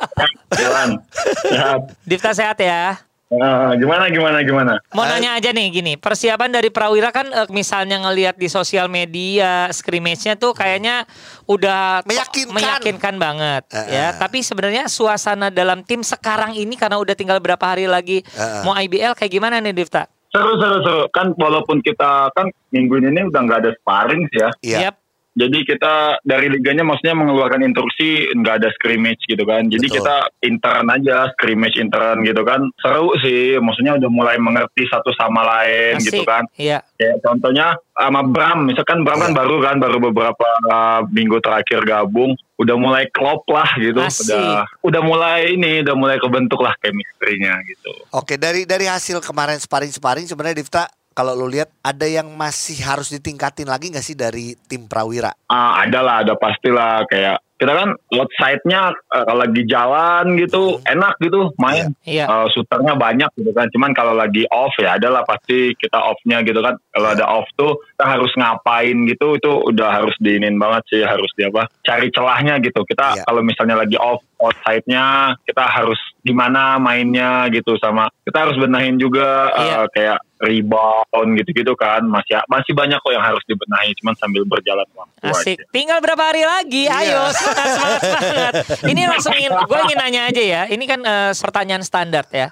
Jalan. 0.56 0.96
Sehat. 1.44 1.92
Difta 2.08 2.32
sehat 2.32 2.56
ya. 2.56 3.04
Eh, 3.32 3.40
gimana, 3.80 4.12
gimana, 4.12 4.38
gimana? 4.40 4.74
Mau 4.92 5.00
Ah. 5.00 5.16
nanya 5.16 5.32
aja 5.32 5.50
nih 5.50 5.72
gini, 5.72 5.92
persiapan 5.96 6.52
dari 6.52 6.68
Prawira 6.68 7.08
kan 7.08 7.24
eh, 7.24 7.48
misalnya 7.48 7.96
ngelihat 7.98 8.36
di 8.36 8.44
sosial 8.46 8.86
media 8.86 9.72
scrimmage-nya 9.72 10.36
tuh 10.36 10.52
kayaknya 10.52 11.08
udah 11.46 12.04
Meyakinkan. 12.04 12.52
meyakinkan 12.52 13.14
banget 13.16 13.64
Eh, 13.70 13.88
ya. 13.88 14.06
eh. 14.06 14.20
Tapi 14.20 14.44
sebenarnya 14.44 14.84
suasana 14.86 15.48
dalam 15.48 15.80
tim 15.80 16.04
sekarang 16.04 16.52
ini 16.52 16.76
karena 16.76 17.00
udah 17.00 17.12
tinggal 17.12 17.40
berapa 17.40 17.64
hari 17.64 17.88
lagi 17.88 18.20
eh. 18.20 18.60
mau 18.62 18.76
IBL 18.76 19.16
kayak 19.16 19.32
gimana 19.32 19.56
nih 19.58 19.72
Difta? 19.72 20.04
Seru, 20.28 20.52
seru, 20.56 20.80
seru. 20.80 21.02
Kan 21.08 21.32
walaupun 21.34 21.80
kita 21.80 22.28
kan 22.30 22.52
minggu 22.68 23.00
ini 23.00 23.20
udah 23.22 23.40
nggak 23.42 23.58
ada 23.58 23.72
sparring 23.74 24.28
sih 24.28 24.40
ya. 24.40 24.50
Iya. 24.60 24.90
Jadi 25.32 25.64
kita 25.64 26.20
dari 26.20 26.52
liganya 26.52 26.84
maksudnya 26.84 27.16
mengeluarkan 27.16 27.64
instruksi 27.64 28.28
nggak 28.36 28.54
ada 28.60 28.68
scrimmage 28.76 29.24
gitu 29.24 29.48
kan. 29.48 29.64
Jadi 29.64 29.88
Betul. 29.88 29.96
kita 30.04 30.16
intern 30.44 30.86
aja, 30.92 31.16
scrimmage 31.32 31.80
intern 31.80 32.20
gitu 32.20 32.44
kan. 32.44 32.60
Seru 32.76 33.16
sih, 33.24 33.56
maksudnya 33.56 33.96
udah 33.96 34.10
mulai 34.12 34.36
mengerti 34.36 34.84
satu 34.92 35.08
sama 35.16 35.40
lain 35.40 35.96
Asik. 35.96 36.12
gitu 36.12 36.22
kan. 36.28 36.44
Iya. 36.60 36.84
Kayak 37.00 37.16
contohnya 37.24 37.66
sama 37.96 38.20
Bram, 38.28 38.68
misalkan 38.68 39.08
Bram 39.08 39.20
kan 39.24 39.32
Iya. 39.32 39.38
baru 39.40 39.56
kan, 39.64 39.76
baru 39.80 39.98
beberapa 40.12 40.48
uh, 40.68 41.00
minggu 41.08 41.40
terakhir 41.40 41.80
gabung, 41.88 42.36
udah 42.60 42.76
mulai 42.76 43.08
klop 43.08 43.48
lah 43.48 43.68
gitu, 43.80 44.04
Asik. 44.04 44.28
udah 44.28 44.68
udah 44.84 45.00
mulai 45.00 45.56
ini, 45.56 45.80
udah 45.80 45.96
mulai 45.96 46.16
kebentuk 46.20 46.60
lah 46.60 46.76
chemistry-nya 46.84 47.56
gitu. 47.64 47.92
Oke, 48.12 48.36
dari 48.36 48.68
dari 48.68 48.84
hasil 48.84 49.24
kemarin 49.24 49.56
sparring-sparring 49.56 50.28
sebenarnya 50.28 50.60
Difta 50.60 50.84
kalau 51.12 51.36
lu 51.36 51.48
lihat 51.48 51.70
ada 51.84 52.04
yang 52.08 52.28
masih 52.34 52.80
harus 52.82 53.12
ditingkatin 53.12 53.68
lagi 53.68 53.92
nggak 53.92 54.04
sih 54.04 54.16
dari 54.16 54.56
tim 54.68 54.88
Prawira? 54.88 55.32
Ah, 55.48 55.84
ada 55.84 56.00
lah, 56.00 56.16
ada 56.24 56.34
pastilah 56.36 57.04
kayak 57.08 57.40
kita 57.62 57.78
kan 57.78 57.94
outside-nya 58.10 58.90
uh, 58.90 59.22
kalau 59.22 59.46
lagi 59.46 59.62
jalan 59.70 60.34
gitu 60.34 60.82
enak 60.82 61.14
gitu 61.22 61.54
main. 61.62 61.94
Iya. 62.02 62.26
Uh, 62.26 62.46
shooternya 62.50 62.98
banyak 62.98 63.30
gitu 63.38 63.54
kan. 63.54 63.70
Cuman 63.70 63.94
kalau 63.94 64.18
lagi 64.18 64.42
off 64.50 64.74
ya 64.82 64.98
adalah 64.98 65.22
pasti 65.22 65.70
kita 65.78 65.94
off-nya 65.94 66.42
gitu 66.42 66.58
kan. 66.58 66.74
Kalau 66.90 67.08
ada 67.14 67.22
off 67.22 67.46
tuh 67.54 67.78
kita 67.94 68.18
harus 68.18 68.34
ngapain 68.34 69.06
gitu 69.06 69.38
itu 69.38 69.52
udah 69.70 70.02
harus 70.02 70.14
diinin 70.18 70.58
banget 70.58 70.82
sih 70.90 71.00
harus 71.06 71.30
di 71.38 71.46
apa? 71.46 71.70
Cari 71.86 72.10
celahnya 72.10 72.58
gitu. 72.58 72.82
Kita 72.82 73.22
Iya. 73.22 73.22
kalau 73.30 73.46
misalnya 73.46 73.78
lagi 73.78 73.94
off 73.94 74.18
outside-nya 74.42 75.06
kita 75.42 75.62
harus 75.62 75.96
gimana 76.20 76.76
mainnya 76.76 77.46
gitu 77.48 77.78
sama 77.78 78.10
kita 78.22 78.42
harus 78.42 78.56
benahin 78.56 78.98
juga 78.98 79.48
uh, 79.48 79.62
Iya. 79.62 79.80
kayak 79.88 80.18
rebound 80.42 81.30
gitu-gitu 81.38 81.72
kan 81.74 82.02
masih 82.02 82.42
masih 82.46 82.72
banyak 82.72 82.98
kok 82.98 83.10
yang 83.10 83.22
harus 83.22 83.42
dibenahi 83.46 83.94
cuman 83.98 84.14
sambil 84.18 84.42
berjalan 84.42 84.86
waktu 84.92 85.14
Asik. 85.22 85.56
aja. 85.56 85.64
Tinggal 85.70 85.98
berapa 85.98 86.18
hari 86.20 86.42
lagi? 86.42 86.84
Iya. 86.84 86.98
Ayo 86.98 87.20
semangat 87.30 87.68
semangat 87.70 88.00
semangat. 88.02 88.52
Ini 88.84 89.02
langsung 89.12 89.32
ingin 89.32 89.50
gue 89.54 89.78
ingin 89.80 89.98
nanya 89.98 90.20
aja 90.26 90.42
ya. 90.42 90.62
Ini 90.66 90.84
kan 90.84 91.00
eh, 91.00 91.32
pertanyaan 91.32 91.82
standar 91.82 92.26
ya. 92.28 92.50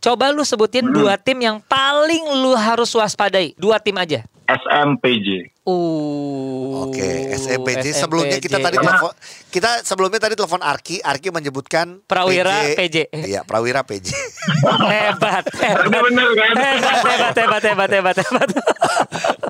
Coba 0.00 0.28
lu 0.28 0.40
sebutin 0.42 0.84
Hmm. 0.84 0.96
dua 0.96 1.14
tim 1.16 1.36
yang 1.36 1.60
paling 1.60 2.24
lu 2.40 2.52
harus 2.54 2.88
waspadai. 2.90 3.52
Dua 3.56 3.76
tim 3.76 3.96
aja. 3.96 4.24
SMPJ. 4.50 5.28
Uh. 5.62 6.88
Oke, 6.88 7.30
SMPJ. 7.36 7.94
Sebelumnya 7.94 8.42
kita 8.42 8.58
tadi 8.58 8.74
Karena- 8.80 8.98
telepon 8.98 9.12
kita 9.50 9.70
sebelumnya 9.86 10.18
tadi 10.18 10.34
telepon 10.34 10.62
Arki, 10.62 10.98
Arki 10.98 11.30
menyebutkan 11.30 12.02
Prawira 12.06 12.74
PJ. 12.74 13.14
Iya, 13.14 13.46
Prawira 13.46 13.86
PJ. 13.86 14.10
hebat, 14.90 15.44
hebat, 15.46 15.86
Bener 15.86 16.28
kan? 16.34 16.54
hebat, 16.58 17.02
hebat, 17.06 17.34
hebat, 17.36 17.62
hebat, 17.62 17.90
hebat, 17.90 18.16
hebat. 18.18 18.48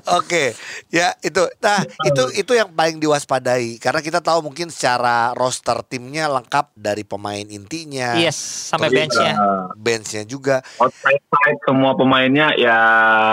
Oke, 0.09 0.55
ya 0.89 1.13
itu. 1.21 1.43
Nah, 1.61 1.83
itu 2.07 2.23
itu 2.37 2.51
yang 2.55 2.69
paling 2.73 2.97
diwaspadai 2.97 3.77
karena 3.77 4.01
kita 4.01 4.19
tahu 4.23 4.45
mungkin 4.49 4.73
secara 4.73 5.35
roster 5.37 5.81
timnya 5.85 6.25
lengkap 6.31 6.73
dari 6.73 7.05
pemain 7.05 7.43
intinya. 7.45 8.17
yes, 8.17 8.71
sampai 8.73 8.89
benchnya. 8.89 9.35
Benchnya 9.77 10.23
juga. 10.25 10.63
outside 10.81 11.21
side 11.21 11.59
semua 11.67 11.93
pemainnya 11.93 12.53
ya 12.57 12.79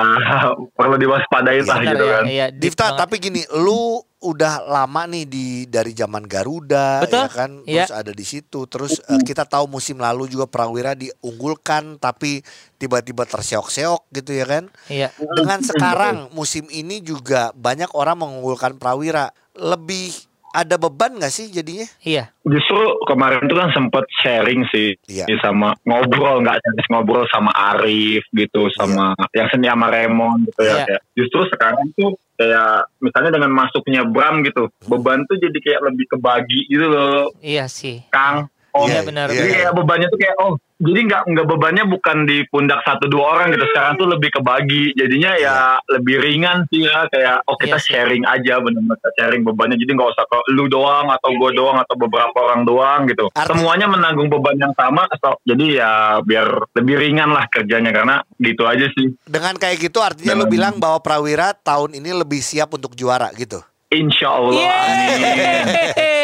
perlu 0.79 0.97
diwaspadai 0.99 1.65
lah 1.65 1.79
gitu 1.85 2.05
ya, 2.05 2.13
kan. 2.19 2.25
iya, 2.27 2.47
Difta, 2.53 2.93
banget. 2.93 3.01
tapi 3.01 3.15
gini, 3.21 3.43
lu 3.55 4.03
udah 4.19 4.67
lama 4.67 5.07
nih 5.07 5.25
di 5.31 5.47
dari 5.71 5.95
zaman 5.95 6.27
Garuda 6.27 7.07
Betul, 7.07 7.23
ya 7.23 7.31
kan? 7.31 7.51
Iya. 7.63 7.87
terus 7.87 7.93
ada 7.95 8.13
di 8.13 8.25
situ. 8.27 8.61
Terus 8.67 8.99
eh, 9.07 9.23
kita 9.23 9.47
tahu 9.47 9.71
musim 9.71 9.99
lalu 10.03 10.27
juga 10.27 10.51
Prawira 10.51 10.99
diunggulkan 10.99 12.03
tapi 12.03 12.43
tiba-tiba 12.77 13.25
terseok-seok 13.25 14.11
gitu 14.11 14.31
ya 14.35 14.47
kan? 14.47 14.65
Iya. 14.91 15.09
dengan 15.17 15.63
sekarang 15.63 16.35
musim 16.35 16.67
ini 16.69 16.99
juga 16.99 17.55
banyak 17.55 17.95
orang 17.95 18.19
mengunggulkan 18.19 18.77
Prawira. 18.77 19.31
Lebih 19.59 20.28
ada 20.51 20.75
beban 20.75 21.13
nggak 21.15 21.29
sih 21.29 21.49
jadinya 21.49 21.85
Iya. 22.01 22.33
Justru 22.41 22.79
kemarin 23.05 23.45
itu 23.45 23.55
kan 23.55 23.71
sempet 23.71 24.05
sharing 24.19 24.65
sih 24.69 24.97
Iya. 25.05 25.29
sama 25.41 25.77
ngobrol 25.83 26.41
nggak 26.41 26.59
ngobrol 26.89 27.29
sama 27.29 27.53
Arif 27.75 28.25
gitu 28.31 28.69
sama 28.73 29.13
yang 29.33 29.49
seni 29.49 29.67
sama 29.67 29.89
Raymond 29.89 30.49
gitu 30.49 30.61
Iya. 30.63 30.73
ya. 30.73 30.85
Kayak, 30.87 31.03
justru 31.15 31.41
sekarang 31.49 31.85
tuh 31.93 32.11
kayak 32.35 32.73
misalnya 32.99 33.31
dengan 33.35 33.51
masuknya 33.51 34.03
Bram 34.05 34.41
gitu 34.41 34.71
beban 34.87 35.27
tuh 35.27 35.37
jadi 35.37 35.59
kayak 35.59 35.81
lebih 35.93 36.07
kebagi 36.09 36.61
gitu 36.67 36.87
loh 36.87 37.29
Iya 37.39 37.67
sih. 37.67 38.07
Kang. 38.09 38.49
Oh, 38.69 38.85
Iya, 38.87 39.01
benar. 39.03 39.27
iya, 39.33 39.43
Jadi 39.43 39.49
iya. 39.49 39.57
kayak 39.59 39.73
bebannya 39.75 40.07
tuh 40.07 40.21
kayak 40.21 40.37
oh 40.39 40.55
jadi 40.79 41.01
nggak 41.11 41.23
nggak 41.35 41.47
bebannya 41.51 41.85
bukan 41.91 42.23
di 42.23 42.47
pundak 42.47 42.87
satu 42.87 43.11
dua 43.11 43.35
orang 43.35 43.51
gitu. 43.51 43.67
Sekarang 43.75 43.99
tuh 43.99 44.07
lebih 44.07 44.31
kebagi. 44.31 44.95
Jadinya 44.95 45.35
ya 45.35 45.57
lebih 45.91 46.23
ringan 46.23 46.71
sih 46.71 46.87
ya. 46.87 47.11
Kayak 47.11 47.43
oh 47.51 47.59
kita 47.59 47.83
sih. 47.83 47.99
sharing 47.99 48.23
aja 48.23 48.63
benar-benar 48.63 49.11
sharing 49.19 49.43
bebannya. 49.43 49.75
Jadi 49.75 49.91
nggak 49.91 50.11
usah 50.15 50.25
ke 50.31 50.39
lu 50.55 50.71
doang 50.71 51.11
atau 51.11 51.35
gue 51.35 51.51
doang 51.59 51.83
atau 51.83 51.99
beberapa 51.99 52.37
orang 52.39 52.63
doang 52.63 53.11
gitu. 53.11 53.27
Arti- 53.35 53.59
semuanya 53.59 53.91
menanggung 53.91 54.31
beban 54.31 54.55
yang 54.55 54.75
sama. 54.79 55.11
So, 55.19 55.35
jadi 55.43 55.65
ya 55.83 55.91
biar 56.23 56.47
lebih 56.79 56.95
ringan 56.95 57.35
lah 57.35 57.51
kerjanya. 57.51 57.91
Karena 57.91 58.23
gitu 58.39 58.63
aja 58.63 58.87
sih. 58.95 59.19
Dengan 59.27 59.59
kayak 59.59 59.83
gitu 59.83 59.99
artinya 59.99 60.39
lu 60.39 60.47
Dengan- 60.47 60.55
bilang 60.55 60.75
bahwa 60.79 61.03
Prawira 61.03 61.59
tahun 61.59 61.99
ini 61.99 62.15
lebih 62.23 62.39
siap 62.39 62.71
untuk 62.71 62.95
juara 62.95 63.35
gitu? 63.35 63.59
Insya 63.91 64.31
Allah. 64.31 64.63
Amin. 64.63 66.07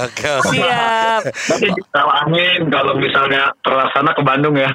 Oke, 0.00 0.28
oke. 0.32 0.48
Siap. 0.52 1.20
Tapi 1.26 1.66
kalau 1.88 2.12
amin 2.20 2.68
kalau 2.68 2.92
misalnya 2.94 3.50
terlaksana 3.60 4.10
ke 4.12 4.22
Bandung 4.22 4.54
ya 4.54 4.70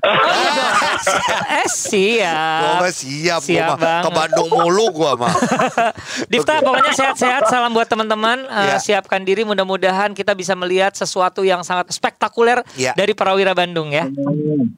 eh 1.53 1.67
siap. 1.67 2.59
Gua 2.59 2.73
mah 2.79 2.91
siap, 2.91 3.39
Siap 3.39 3.67
gua 3.69 3.77
mah 3.77 4.01
ke 4.01 4.09
Bandung 4.11 4.49
mulu 4.49 4.85
gua 4.91 5.11
mah. 5.15 5.33
Difta 6.31 6.59
pokoknya 6.59 6.91
sehat-sehat 6.91 7.47
salam 7.47 7.71
buat 7.71 7.85
teman-teman 7.85 8.45
Eh, 8.45 8.65
Ya. 8.65 8.77
siapkan 8.77 9.21
diri 9.21 9.43
mudah-mudahan 9.43 10.11
kita 10.11 10.33
bisa 10.33 10.53
melihat 10.53 10.91
sesuatu 10.91 11.41
yang 11.41 11.61
sangat 11.61 11.89
spektakuler 11.89 12.63
Ya. 12.73 12.91
dari 12.93 13.13
Prawira 13.13 13.53
Bandung 13.53 13.89
ya. 13.89 14.07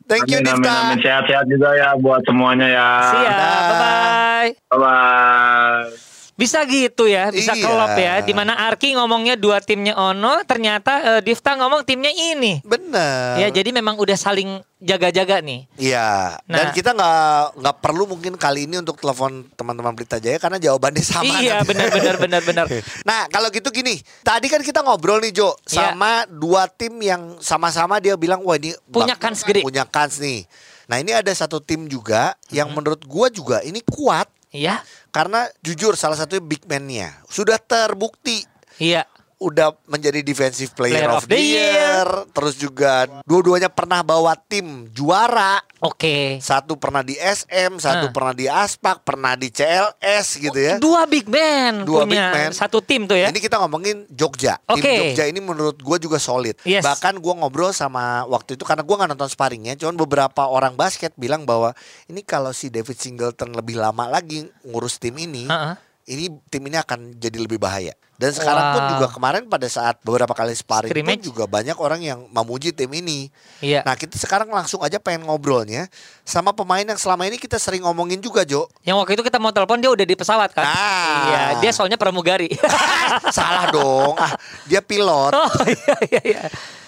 Thank 0.06 0.30
you 0.30 0.40
amin, 0.40 0.48
Difta. 0.52 0.72
amin. 0.86 0.98
sehat-sehat 1.00 1.46
juga 1.48 1.70
ya 1.74 1.94
buat 1.96 2.22
semuanya 2.24 2.68
ya 2.68 2.90
Siap, 3.08 3.34
bye 3.34 3.75
bye. 3.75 4.50
bye 4.68 4.80
bye 4.80 6.14
Bisa 6.36 6.68
gitu 6.68 7.08
ya, 7.08 7.32
bisa 7.32 7.56
Iya. 7.56 7.63
kelop 7.63 7.96
ya. 7.96 8.13
Di 8.20 8.32
mana 8.32 8.60
Arki 8.62 8.92
ngomongnya 8.92 9.34
dua 9.34 9.58
timnya 9.58 9.96
Ono, 9.96 10.44
ternyata 10.44 10.92
eh, 11.15 11.22
Difta 11.22 11.56
ngomong 11.56 11.82
timnya 11.82 12.12
ini. 12.12 12.60
Bener. 12.62 13.39
Ya 13.39 13.48
jadi 13.50 13.72
memang 13.72 13.96
udah 13.96 14.13
saling 14.13 14.60
jaga-jaga 14.77 15.39
nih. 15.39 15.63
Iya, 15.75 16.36
dan 16.44 16.60
Nah. 16.62 16.72
kita 16.72 16.92
nggak 16.92 17.24
nggak 17.56 17.75
perlu 17.80 18.04
mungkin 18.06 18.36
kali 18.36 18.68
ini 18.68 18.75
untuk 18.77 19.00
telepon 19.00 19.48
teman-teman 19.50 19.96
Pelita 19.96 20.20
Jaya 20.20 20.36
karena 20.36 20.60
jawabannya 20.60 21.01
sama. 21.01 21.39
iya 21.39 21.58
nanti. 21.58 21.72
benar 21.72 21.88
benar 21.89 22.15
benar 22.18 22.42
benar. 22.44 22.65
Nah, 23.08 23.25
kalau 23.27 23.48
gitu 23.50 23.72
gini, 23.72 23.96
tadi 24.20 24.46
kan 24.46 24.60
kita 24.60 24.82
ngobrol 24.82 25.18
nih 25.20 25.32
Jo 25.32 25.56
Iya. 25.63 25.96
sama 25.96 26.27
dua 26.27 26.68
tim 26.68 27.00
yang 27.00 27.39
sama-sama 27.39 27.98
dia 27.98 28.13
bilang 28.13 28.44
wah 28.44 28.54
ini 28.54 28.75
Punya 28.86 29.15
kans 29.15 29.39
gede. 29.42 29.63
Punya 29.63 29.84
kans 29.84 30.20
nih. 30.20 30.44
Nah, 30.86 31.00
ini 31.00 31.12
ada 31.12 31.32
satu 31.32 31.58
tim 31.58 31.88
juga 31.88 32.36
yang 32.50 32.68
Mm-hmm. 32.68 32.75
menurut 32.75 33.01
gua 33.04 33.27
juga 33.30 33.63
ini 33.63 33.80
kuat 33.82 34.27
Iya, 34.51 34.80
karena 35.15 35.48
jujur 35.63 35.95
salah 35.95 36.19
satunya 36.19 36.43
big 36.43 36.67
man-nya 36.67 37.24
sudah 37.31 37.55
terbukti 37.55 38.43
iya. 38.84 39.07
Udah 39.38 39.75
menjadi 39.86 40.20
defensive 40.20 40.72
player, 40.72 40.96
Player 40.96 41.12
of, 41.12 41.22
of 41.22 41.27
the 41.27 41.36
the 41.36 41.44
year. 41.44 42.08
Terus 42.32 42.56
juga 42.56 42.92
dua-duanya 43.24 43.68
pernah 43.68 44.00
bawa 44.00 44.34
tim 44.36 44.88
juara. 44.89 45.60
Oke. 45.80 46.39
Satu 46.39 46.75
pernah 46.75 47.04
di 47.04 47.13
SM, 47.13 47.77
satu 47.77 48.10
Ah. 48.10 48.13
pernah 48.13 48.34
di 48.34 48.48
Aspak, 48.48 49.04
pernah 49.04 49.36
di 49.36 49.51
CLS 49.51 50.39
gitu 50.39 50.56
ya. 50.56 50.75
Dua 50.80 51.06
big 51.06 51.27
man 51.27 51.84
Dua 51.84 52.04
punya 52.04 52.32
big 52.32 52.36
man. 52.48 52.51
satu 52.51 52.80
tim 52.80 53.06
tuh 53.06 53.15
ya. 53.15 53.30
Ini 53.30 53.38
kita 53.38 53.60
ngomongin 53.60 54.08
Jogja. 54.10 54.58
Oke. 54.65 54.82
Tim 54.82 54.94
Jogja 55.12 55.25
ini 55.27 55.38
menurut 55.38 55.77
gue 55.77 55.98
juga 56.00 56.18
solid. 56.18 56.56
Yes. 56.63 56.82
Bahkan 56.82 57.20
gue 57.20 57.34
ngobrol 57.36 57.70
sama 57.70 58.24
waktu 58.25 58.56
itu 58.56 58.63
karena 58.63 58.82
gue 58.82 58.96
nggak 58.96 59.10
nonton 59.12 59.30
sparringnya. 59.30 59.75
Cuman 59.75 59.94
beberapa 59.96 60.48
orang 60.48 60.74
basket 60.74 61.12
bilang 61.13 61.44
bahwa 61.44 61.75
ini 62.08 62.24
kalau 62.24 62.50
si 62.50 62.68
David 62.68 62.96
Singleton 62.96 63.51
lebih 63.51 63.75
lama 63.75 64.08
lagi 64.08 64.48
ngurus 64.63 64.98
tim 64.98 65.13
ini, 65.15 65.46
Heeh. 65.46 65.75
Ini 66.05 66.29
tim 66.47 66.62
ini 66.63 66.77
akan 66.77 67.17
jadi 67.17 67.38
lebih 67.38 67.57
bahaya. 67.57 67.93
Dan 68.15 68.31
sekarang 68.31 68.71
pun 68.71 68.79
Wow. 68.79 68.91
juga 68.95 69.07
kemarin 69.12 69.43
pada 69.43 69.67
saat 69.67 70.00
beberapa 70.00 70.31
kali 70.31 70.55
sparring 70.55 70.88
pun 70.88 70.95
Scrimmage. 70.95 71.27
juga 71.27 71.43
banyak 71.45 71.75
orang 71.75 72.00
yang 72.00 72.24
memuji 72.31 72.71
tim 72.71 72.88
ini. 72.89 73.27
Iya. 73.59 73.83
Nah 73.83 73.91
kita 73.91 74.15
sekarang 74.15 74.47
langsung 74.47 74.79
aja 74.79 74.95
pengen 74.97 75.27
ngobrolnya 75.27 75.91
sama 76.24 76.55
pemain 76.55 76.79
yang 76.81 76.95
selama 76.95 77.27
ini 77.27 77.35
kita 77.35 77.59
sering 77.59 77.83
ngomongin 77.83 78.24
juga 78.24 78.47
Jo. 78.47 78.71
Yang 78.81 79.03
waktu 79.03 79.12
itu 79.19 79.24
kita 79.25 79.35
mau 79.35 79.51
telepon 79.51 79.83
dia 79.83 79.91
udah 79.91 80.05
di 80.07 80.15
pesawat 80.15 80.55
kan? 80.55 80.63
Ah. 80.63 81.27
Iya, 81.27 81.41
dia 81.59 81.71
soalnya 81.75 82.00
pramugari. 82.00 82.47
Salah 83.35 83.67
dong, 83.67 84.15
ah, 84.15 84.31
dia 84.63 84.79
pilot. 84.79 85.35
oh 85.35 85.51
iya 85.67 85.95
iya 86.07 86.21
iya. 86.24 86.41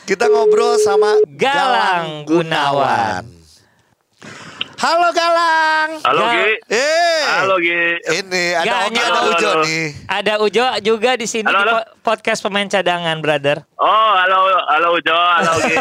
Kita 0.07 0.31
ngobrol 0.31 0.79
sama 0.79 1.19
Galang 1.27 2.24
Gunawan. 2.24 3.37
Halo 4.77 5.10
Galang. 5.10 5.89
Halo 6.00 6.22
Ya. 6.24 6.34
Gi. 6.38 6.53
Eh. 6.69 7.22
Halo 7.27 7.55
Gi. 7.57 7.81
Ini 8.13 8.43
ada 8.53 8.62
Gak 8.63 8.77
Oki 8.77 8.86
hanya 8.86 9.01
ada 9.03 9.19
Ujo 9.25 9.50
halo. 9.50 9.63
nih. 9.63 9.86
Ada 10.05 10.34
Ujo 10.38 10.65
juga 10.86 11.12
di 11.13 11.25
sini 11.25 11.50
Halo, 11.50 11.57
di 11.57 11.74
po- 11.74 11.88
podcast 12.05 12.39
pemain 12.39 12.63
cadangan, 12.63 13.17
brother. 13.17 13.65
Oh, 13.74 13.89
halo 14.15 14.38
halo 14.63 14.88
Ujo, 14.93 15.17
halo 15.17 15.51
Gi. 15.60 15.77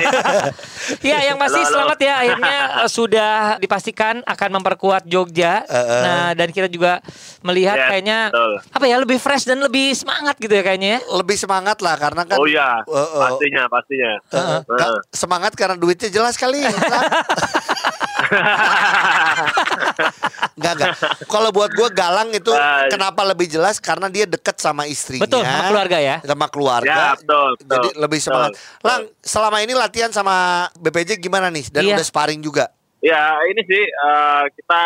Iya, 1.04 1.18
yang 1.28 1.36
pasti 1.36 1.60
Halo, 1.60 1.68
halo. 1.68 1.72
selamat 1.76 1.98
ya 2.00 2.14
akhirnya 2.18 2.56
eh, 2.80 2.88
sudah 2.88 3.32
dipastikan 3.58 4.24
akan 4.24 4.48
memperkuat 4.54 5.04
Jogja. 5.04 5.60
Eh, 5.62 5.76
eh. 5.76 6.02
Nah, 6.02 6.28
dan 6.32 6.48
kita 6.48 6.66
juga 6.66 7.04
melihat 7.42 7.76
Yes, 7.76 7.88
kayaknya 7.92 8.18
betul. 8.26 8.52
apa 8.72 8.84
ya 8.86 8.96
lebih 8.96 9.18
fresh 9.18 9.44
dan 9.44 9.60
lebih 9.60 9.92
semangat 9.92 10.40
gitu 10.40 10.50
ya 10.50 10.64
kayaknya 10.64 10.88
ya. 10.96 11.00
Lebih 11.12 11.36
semangat 11.36 11.76
lah 11.78 12.00
karena 12.00 12.24
kan. 12.24 12.40
Oh 12.40 12.48
iya, 12.48 12.80
Eh, 12.82 12.96
eh, 12.96 13.20
pastinya, 13.20 13.62
pastinya. 13.68 14.12
eh, 14.26 14.40
eh, 14.40 14.60
Ga- 14.64 15.04
semangat 15.10 15.52
karena 15.52 15.76
duitnya 15.76 16.08
jelas 16.08 16.34
kali. 16.34 16.64
Enggak 20.56 20.72
enggak. 20.72 20.92
Kalau 21.26 21.50
buat 21.50 21.70
gue 21.70 21.88
Galang 21.90 22.30
itu 22.30 22.50
Ah. 22.50 22.88
kenapa 22.88 23.22
lebih 23.22 23.46
jelas 23.46 23.76
karena 23.78 24.08
dia 24.08 24.24
deket 24.24 24.56
sama 24.56 24.84
istrinya. 24.84 25.24
Betul, 25.24 25.42
sama 25.42 25.64
keluarga 25.66 25.98
ya. 25.98 26.16
Sama 26.22 26.46
keluarga. 26.48 26.88
Ya, 26.88 27.08
betul, 27.14 27.50
betul, 27.54 27.68
Jadi 27.68 27.88
lebih 27.96 28.20
semangat. 28.20 28.50
betul. 28.54 28.82
Lang, 28.82 29.00
selama 29.20 29.56
ini 29.60 29.72
latihan 29.72 30.10
sama 30.10 30.36
BPJ 30.74 31.18
gimana 31.18 31.48
nih? 31.48 31.68
Dan 31.68 31.82
Iya. 31.84 31.94
udah 31.94 32.06
sparring 32.06 32.40
juga. 32.40 32.72
Ya, 32.98 33.22
ini 33.44 33.60
sih 33.62 33.82
eh, 33.84 34.44
kita 34.52 34.82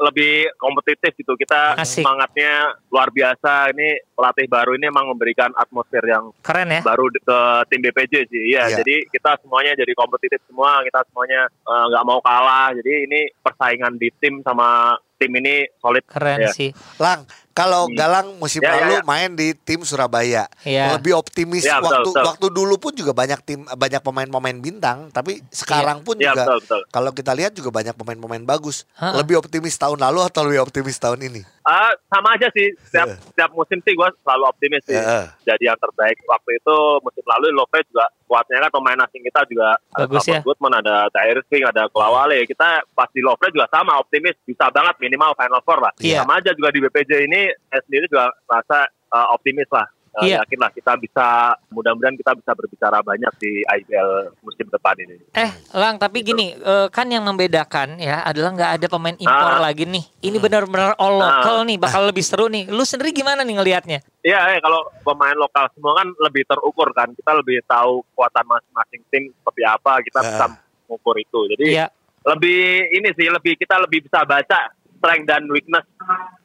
lebih 0.00 0.32
kompetitif 0.56 1.12
gitu. 1.12 1.36
Kita 1.36 1.76
Asik. 1.76 2.00
semangatnya 2.00 2.52
luar 2.88 3.08
biasa. 3.08 3.68
Ini 3.70 3.88
pelatih 4.10 4.46
baru 4.46 4.72
ini 4.72 4.88
emang 4.88 5.06
memberikan 5.06 5.52
atmosfer 5.52 6.00
yang 6.02 6.32
Keren 6.40 6.68
ya. 6.70 6.80
baru 6.80 7.06
di- 7.06 7.20
ke 7.20 7.38
tim 7.68 7.80
BPJ 7.82 8.14
sih. 8.26 8.42
Iya, 8.48 8.62
Iya. 8.66 8.76
jadi 8.80 8.96
kita 9.06 9.36
semuanya 9.40 9.76
jadi 9.76 9.92
kompetitif 9.92 10.40
semua. 10.44 10.80
Kita 10.80 11.04
semuanya 11.06 11.46
eh, 11.46 11.84
nggak 11.86 12.04
mau 12.04 12.18
kalah. 12.18 12.72
Jadi 12.72 12.92
ini 13.04 13.20
persaingan 13.36 13.94
di 13.94 14.08
tim 14.16 14.40
sama 14.40 14.92
tim 15.14 15.30
ini 15.32 15.68
solid. 15.76 16.04
Keren 16.08 16.40
Ya. 16.40 16.50
sih. 16.50 16.72
Lang, 16.96 17.28
kalau 17.60 17.82
Hmm. 17.82 17.96
Galang 17.96 18.28
musim 18.36 18.60
Ya, 18.60 18.70
ya, 18.70 18.74
lalu 18.80 18.94
ya. 18.94 19.02
main 19.04 19.30
di 19.30 19.48
tim 19.54 19.80
Surabaya, 19.82 20.48
Iya. 20.62 20.96
lebih 20.96 21.12
optimis. 21.12 21.62
Ya, 21.62 21.76
betul, 21.76 21.92
waktu 21.92 22.10
betul. 22.10 22.24
waktu 22.24 22.46
dulu 22.50 22.74
pun 22.76 22.92
juga 22.92 23.12
banyak 23.12 23.40
tim, 23.42 23.60
banyak 23.66 24.00
pemain-pemain 24.00 24.56
bintang, 24.56 24.98
tapi 25.10 25.44
sekarang 25.50 26.00
pun 26.00 26.16
Iya, 26.16 26.32
juga 26.32 26.42
betul, 26.42 26.58
betul. 26.64 26.80
kalau 26.88 27.10
kita 27.12 27.32
lihat 27.32 27.52
juga 27.52 27.68
banyak 27.68 27.92
pemain-pemain 27.92 28.44
bagus. 28.46 28.88
Ha-ha. 28.96 29.16
Lebih 29.16 29.36
optimis 29.36 29.76
tahun 29.76 30.00
lalu 30.00 30.24
atau 30.24 30.40
lebih 30.42 30.64
optimis 30.64 30.96
tahun 30.96 31.20
ini? 31.22 31.44
Ah, 31.70 31.94
sama 32.10 32.34
aja 32.34 32.50
sih. 32.50 32.74
Setiap, 32.82 33.06
Iya. 33.06 33.16
setiap 33.30 33.50
musim 33.54 33.78
sih 33.86 33.94
gue 33.94 34.08
selalu 34.26 34.44
optimis 34.50 34.82
sih. 34.90 34.98
Iya. 34.98 35.30
Jadi 35.46 35.70
yang 35.70 35.78
terbaik 35.78 36.18
waktu 36.26 36.50
itu 36.58 36.76
musim 36.98 37.22
lalu 37.30 37.54
Lopez 37.54 37.86
juga 37.86 38.10
kuatnya 38.26 38.66
kan 38.66 38.70
pemain 38.74 38.98
asing 39.06 39.22
kita 39.22 39.46
juga 39.46 39.78
Bagus 39.94 40.26
ada 40.26 40.34
ya. 40.34 40.40
Goodman, 40.42 40.74
ada 40.82 41.06
Tyrese 41.14 41.46
King, 41.46 41.62
ada 41.70 41.86
Klawale. 41.94 42.42
Kita 42.42 42.82
pas 42.90 43.06
di 43.14 43.22
Lopez 43.22 43.54
juga 43.54 43.70
sama 43.70 44.02
optimis 44.02 44.34
bisa 44.42 44.66
banget 44.74 44.98
minimal 44.98 45.30
Final 45.38 45.62
Four 45.62 45.78
lah. 45.78 45.94
Iya. 46.02 46.26
Sama 46.26 46.42
aja 46.42 46.50
juga 46.58 46.74
di 46.74 46.82
BPJ 46.82 47.10
ini 47.30 47.54
saya 47.70 47.80
sendiri 47.86 48.10
juga 48.10 48.34
merasa 48.50 48.90
uh, 49.14 49.26
optimis 49.38 49.70
lah. 49.70 49.86
Uh, 50.10 50.26
Iya. 50.26 50.42
Yakin 50.42 50.58
lah 50.58 50.70
kita 50.70 50.92
bisa 50.98 51.26
mudah-mudahan 51.70 52.12
kita 52.12 52.34
bisa 52.34 52.50
berbicara 52.50 52.98
banyak 52.98 53.30
di 53.38 53.62
IBL 53.62 54.10
musim 54.42 54.66
depan 54.66 54.98
ini. 54.98 55.14
Eh, 55.32 55.50
Lang, 55.72 55.96
tapi 55.96 56.20
gini, 56.20 56.50
eh, 56.52 56.86
kan 56.88 57.06
yang 57.06 57.22
membedakan 57.22 57.94
ya 57.96 58.18
adalah 58.20 58.50
nggak 58.50 58.72
ada 58.74 58.86
pemain 58.88 59.14
impor 59.14 59.52
Ah. 59.52 59.62
lagi 59.62 59.86
nih. 59.86 60.02
Ini 60.20 60.36
benar-benar 60.36 60.98
all 60.98 61.14
local 61.14 61.56
Ah. 61.56 61.64
nih, 61.64 61.78
bakal 61.78 62.02
lebih 62.04 62.20
seru 62.20 62.46
nih. 62.46 62.66
Lu 62.66 62.82
sendiri 62.82 63.12
gimana 63.12 63.40
nih 63.40 63.54
ngelihatnya? 63.54 63.98
Iya, 64.20 64.38
eh, 64.50 64.58
kalau 64.58 64.82
pemain 65.00 65.32
lokal 65.32 65.70
semua 65.70 65.94
kan 65.94 66.10
lebih 66.18 66.42
terukur 66.44 66.90
kan. 66.90 67.06
Kita 67.12 67.30
lebih 67.32 67.62
tahu 67.64 68.02
kekuatan 68.04 68.44
masing-masing 68.44 69.00
tim 69.08 69.22
seperti 69.30 69.62
apa. 69.62 69.92
Kita 70.00 70.18
Ah. 70.18 70.26
bisa 70.26 70.44
mengukur 70.84 71.16
itu. 71.16 71.40
Jadi 71.48 71.64
Iya, 71.70 71.86
lebih 72.26 72.60
ini 72.90 73.08
sih, 73.14 73.30
lebih 73.30 73.54
kita 73.54 73.78
lebih 73.78 74.02
bisa 74.04 74.26
baca 74.26 74.58
strength 74.92 75.24
dan 75.24 75.46
weakness 75.46 75.86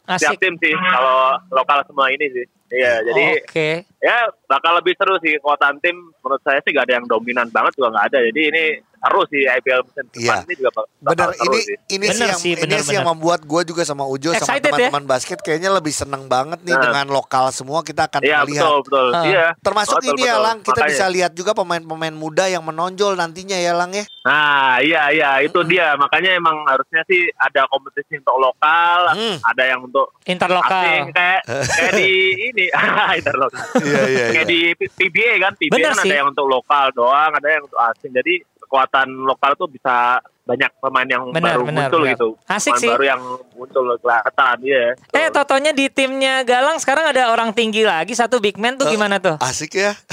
asik. 0.05 0.21
setiap 0.21 0.37
tim 0.39 0.53
sih. 0.61 0.71
Kalau 0.71 1.17
lokal 1.49 1.81
semua 1.83 2.07
ini 2.07 2.29
sih. 2.29 2.45
Iya, 2.75 2.93
jadi 3.07 3.23
Oke. 3.39 3.69
Ya 4.05 4.17
bakal 4.45 4.77
lebih 4.77 4.93
seru 4.93 5.17
sih 5.17 5.33
kekuatan 5.35 5.81
tim. 5.81 5.97
Menurut 6.15 6.41
saya 6.41 6.61
sih 6.61 6.69
gak 6.69 6.85
ada 6.85 6.95
yang 6.95 7.05
dominan 7.05 7.49
banget 7.49 7.73
juga 7.73 7.89
nggak 7.91 8.05
ada. 8.07 8.19
Jadi 8.23 8.41
ini 8.45 8.63
seru 8.97 9.21
sih 9.27 9.41
IPL 9.43 9.81
musim 9.83 10.05
depan 10.07 10.17
Iya. 10.17 10.35
ini 10.43 10.53
juga 10.55 10.71
bak- 10.73 10.89
bakal 10.95 11.05
Bener 11.05 11.29
seru 11.31 11.45
ini 11.47 11.59
sih. 11.59 11.75
ini 11.87 11.97
Bener 11.99 12.15
sih 12.15 12.25
yang 12.25 12.39
sih, 12.39 12.51
ini 12.51 12.61
bener, 12.63 12.79
sih 12.79 12.89
yang 12.91 13.03
bener. 13.03 13.13
membuat 13.13 13.41
gue 13.43 13.61
juga 13.63 13.81
sama 13.83 14.03
Ujo 14.03 14.29
sama 14.31 14.39
Excited 14.39 14.61
ya? 14.63 14.69
teman-teman 14.71 15.05
basket 15.07 15.37
kayaknya 15.39 15.69
lebih 15.71 15.91
seneng 15.91 16.25
banget 16.25 16.59
nih 16.59 16.73
Nah. 16.73 16.81
dengan 16.83 17.05
lokal 17.11 17.45
semua 17.49 17.81
kita 17.81 18.01
akan 18.03 18.19
Iya 18.19 18.41
melihat. 18.41 18.65
betul 18.65 18.77
betul. 18.81 19.07
Iya. 19.23 19.45
Termasuk 19.59 19.95
Betul, 19.95 20.09
ini 20.09 20.21
ya 20.21 20.25
betul. 20.31 20.41
Lang, 20.41 20.57
kita 20.59 20.71
Makanya. 20.75 20.89
bisa 20.91 21.05
lihat 21.07 21.31
juga 21.33 21.51
pemain-pemain 21.53 22.15
muda 22.15 22.43
yang 22.47 22.63
menonjol 22.63 23.13
nantinya 23.13 23.57
ya 23.57 23.73
Lang 23.73 23.91
ya. 23.91 24.05
Nah, 24.23 24.73
iya 24.79 25.03
iya 25.11 25.29
itu 25.39 25.59
dia. 25.63 25.93
Makanya 25.95 26.31
emang 26.33 26.65
harusnya 26.65 27.05
sih 27.05 27.21
ada 27.35 27.61
kompetisi 27.67 28.17
untuk 28.17 28.37
lokal, 28.39 29.13
Hmm. 29.13 29.37
ada 29.39 29.63
yang 29.63 29.79
untuk 29.81 30.17
Interlokal. 30.23 30.81
asing 30.81 31.05
kayak 31.11 31.41
kayak 31.45 31.91
di 31.93 32.09
ini 32.49 32.65
interlokal. 33.19 33.61
Iya 33.97 34.05
iya 34.05 34.25
kayak 34.31 34.47
di 34.47 34.59
P- 34.73 34.91
PBA 34.91 35.33
kan, 35.39 35.53
PBA 35.55 35.71
Bener 35.71 35.91
kan 35.91 35.97
sih. 35.99 36.09
ada 36.09 36.15
yang 36.17 36.27
untuk 36.29 36.45
lokal 36.45 36.85
doang, 36.91 37.31
ada 37.31 37.47
yang 37.47 37.63
untuk 37.63 37.79
asing. 37.85 38.11
Jadi 38.11 38.33
kekuatan 38.57 39.07
lokal 39.23 39.51
tuh 39.53 39.67
bisa 39.67 40.17
banyak 40.41 40.69
pemain 40.77 41.05
yang 41.05 41.23
Benar, 41.27 41.57
baru 41.57 41.63
benar, 41.65 41.81
muncul 41.85 42.01
benar. 42.01 42.11
gitu. 42.13 42.27
Asik 42.45 42.71
pemain 42.71 42.81
sih. 42.81 42.89
baru 42.91 43.03
yang 43.07 43.21
muncul 43.51 43.83
kelihatan 43.97 44.57
ya. 44.61 44.85
Eh, 45.11 45.27
totonya 45.29 45.71
di 45.71 45.85
timnya 45.87 46.41
Galang 46.41 46.77
sekarang 46.77 47.09
ada 47.09 47.29
orang 47.29 47.49
tinggi 47.49 47.81
lagi, 47.81 48.13
satu 48.13 48.37
big 48.37 48.55
man 48.55 48.75
tuh 48.75 48.85
gimana 48.87 49.17
tuh? 49.17 49.37
Asik 49.39 49.73
ya. 49.75 49.93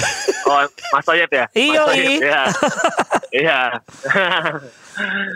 Oh, 0.42 0.59
Mas 0.92 1.07
Soyet 1.07 1.31
ya? 1.31 1.47
Iya, 1.55 1.83
iya. 1.95 2.11
Iya. 2.18 2.40
Iya. 3.33 3.59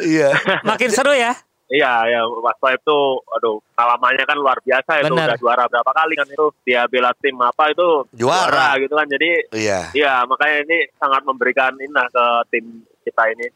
iya. 0.03 0.29
Makin 0.61 0.91
seru 0.91 1.15
ya? 1.15 1.33
Iya, 1.67 1.93
ya 2.07 2.21
Mas 2.47 2.55
Soeb 2.63 2.79
tuh, 2.87 3.27
aduh, 3.27 3.59
pengalamannya 3.75 4.23
kan 4.23 4.39
luar 4.39 4.59
biasa 4.63 5.03
itu 5.03 5.11
Benar. 5.11 5.35
udah 5.35 5.39
juara 5.43 5.65
berapa 5.67 5.91
kali 5.91 6.15
kan 6.15 6.29
itu 6.31 6.47
dia 6.63 6.87
bela 6.87 7.11
tim 7.19 7.35
apa 7.43 7.75
itu 7.75 8.07
Juara. 8.15 8.79
gitu 8.79 8.95
kan. 8.95 9.07
Jadi 9.11 9.31
Iya. 9.51 9.81
iya 9.91 10.15
makanya 10.23 10.63
ini 10.63 10.79
sangat 10.95 11.27
memberikan 11.27 11.75
inah 11.75 12.07
ke 12.07 12.25
tim 12.55 12.65
kita 13.03 13.23
ini 13.35 13.47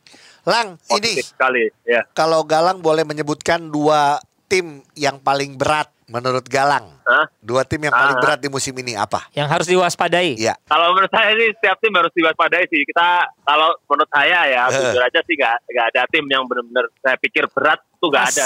Lang, 0.42 0.74
ini 0.74 0.86
positif 0.90 1.30
sekali. 1.30 1.70
Ya, 1.86 2.02
kalau 2.10 2.42
Galang 2.42 2.82
boleh 2.82 3.06
menyebutkan 3.06 3.70
dua 3.70 4.18
tim 4.50 4.82
yang 4.98 5.22
paling 5.22 5.54
berat 5.54 5.86
menurut 6.10 6.42
Galang. 6.44 6.90
Hah? 7.00 7.26
Dua 7.40 7.62
tim 7.62 7.78
yang 7.80 7.90
paling 7.92 8.16
Ah. 8.16 8.20
berat 8.20 8.38
di 8.38 8.46
musim 8.46 8.74
ini 8.74 8.92
apa? 8.92 9.30
Yang 9.30 9.48
harus 9.48 9.66
diwaspadai. 9.68 10.34
Iya. 10.34 10.58
Kalau 10.64 10.90
menurut 10.90 11.08
saya 11.08 11.30
sih 11.32 11.48
setiap 11.52 11.78
tim 11.78 11.92
harus 11.92 12.10
diwaspadai 12.10 12.66
sih. 12.66 12.82
Kita 12.82 13.06
kalau 13.40 13.70
menurut 13.84 14.10
saya 14.10 14.38
ya 14.44 14.62
Eh. 14.66 14.74
jujur 14.76 15.00
aja 15.00 15.20
sih 15.20 15.34
gak, 15.34 15.56
gak 15.64 15.86
ada 15.88 16.02
tim 16.06 16.26
yang 16.26 16.42
benar-benar 16.44 16.90
saya 16.98 17.14
pikir 17.16 17.46
berat 17.48 17.78
tuh 17.96 18.08
gak 18.08 18.26
ada. 18.28 18.44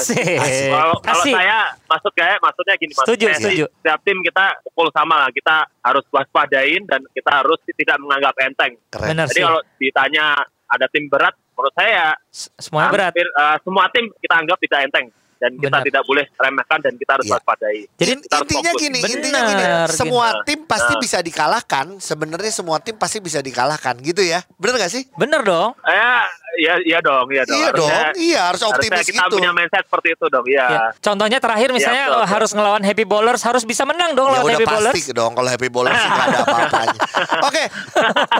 Kalau 0.70 0.94
saya 1.24 1.58
maksud 1.82 2.12
kayak 2.12 2.38
maksudnya 2.38 2.74
gini 2.76 2.92
maksud 2.92 3.08
Setuju, 3.10 3.26
setuju. 3.34 3.64
Setiap 3.74 4.00
tim 4.02 4.18
kita 4.20 4.44
pukul 4.62 4.88
sama 4.90 5.14
lah. 5.18 5.30
Kita 5.30 5.56
harus 5.80 6.04
waspadain 6.08 6.84
dan 6.84 7.00
kita 7.10 7.30
harus 7.34 7.58
tidak 7.66 7.96
menganggap 7.98 8.34
enteng. 8.40 8.72
Keren. 8.88 9.08
Benar 9.10 9.26
Jadi 9.28 9.34
sih. 9.34 9.44
kalau 9.44 9.60
ditanya 9.76 10.24
ada 10.66 10.86
tim 10.88 11.06
berat, 11.06 11.34
menurut 11.50 11.74
saya 11.74 12.16
S- 12.28 12.50
Semuanya 12.58 12.90
berat. 12.90 13.12
eh, 13.14 13.56
semua 13.62 13.86
tim 13.88 14.10
kita 14.16 14.34
anggap 14.36 14.58
tidak 14.58 14.80
enteng 14.82 15.06
dan 15.36 15.50
kita 15.54 15.68
Benar. 15.70 15.86
tidak 15.86 16.02
boleh 16.04 16.24
remehkan 16.34 16.78
dan 16.80 16.92
kita 16.94 17.10
harus 17.16 17.26
Iya. 17.26 17.34
waspadai. 17.34 17.78
Jadi 17.94 18.12
kita 18.22 18.36
intinya 18.40 18.72
gini, 18.74 18.98
Benar, 18.98 19.14
intinya 19.16 19.40
gini, 19.42 19.62
gini. 19.62 19.92
semua 19.92 20.26
tim 20.42 20.60
pasti 20.64 20.94
Nah. 20.94 21.00
bisa 21.00 21.18
dikalahkan. 21.20 21.86
Sebenarnya 21.98 22.52
semua 22.52 22.76
tim 22.78 22.94
pasti 22.94 23.18
bisa 23.18 23.38
dikalahkan, 23.38 23.94
gitu 24.00 24.20
ya? 24.20 24.42
Bener 24.56 24.76
gak 24.76 24.92
sih? 24.92 25.04
Bener 25.14 25.40
dong. 25.40 25.74
Ya, 25.84 26.24
iya 26.56 26.74
iya 26.80 26.98
dong, 27.00 27.26
iya 27.28 27.42
dong. 27.42 27.56
Iya 27.56 27.68
dong, 27.70 27.86
Harusnya- 27.86 28.12
iya 28.16 28.40
harus 28.44 28.60
harusnya 28.60 28.78
optimis 28.92 29.06
kita 29.06 29.22
gitu. 29.22 29.34
punya 29.34 29.50
mindset 29.50 29.84
seperti 29.84 30.08
itu 30.12 30.26
dong, 30.26 30.46
iya. 30.46 30.66
Ya. 30.66 30.84
Contohnya 30.96 31.38
terakhir 31.38 31.68
misalnya 31.70 32.04
betul, 32.04 32.14
eh, 32.14 32.20
betul. 32.20 32.32
harus 32.34 32.50
ngelawan 32.52 32.82
Happy 32.82 33.04
Bowlers 33.04 33.42
harus 33.42 33.62
bisa 33.62 33.82
menang 33.82 34.12
dong 34.12 34.26
Ya 34.26 34.32
lawan 34.34 34.44
udah 34.44 34.54
Happy 34.54 34.66
pasti 34.66 34.80
Bowlers. 34.80 35.06
dong 35.14 35.32
kalau 35.34 35.48
happy 35.48 35.68
bowler 35.68 35.92
sih 35.92 36.06
nggak 36.06 36.26
ada 36.26 36.38
apa-apanya. 36.40 36.98
Oke, 37.48 37.64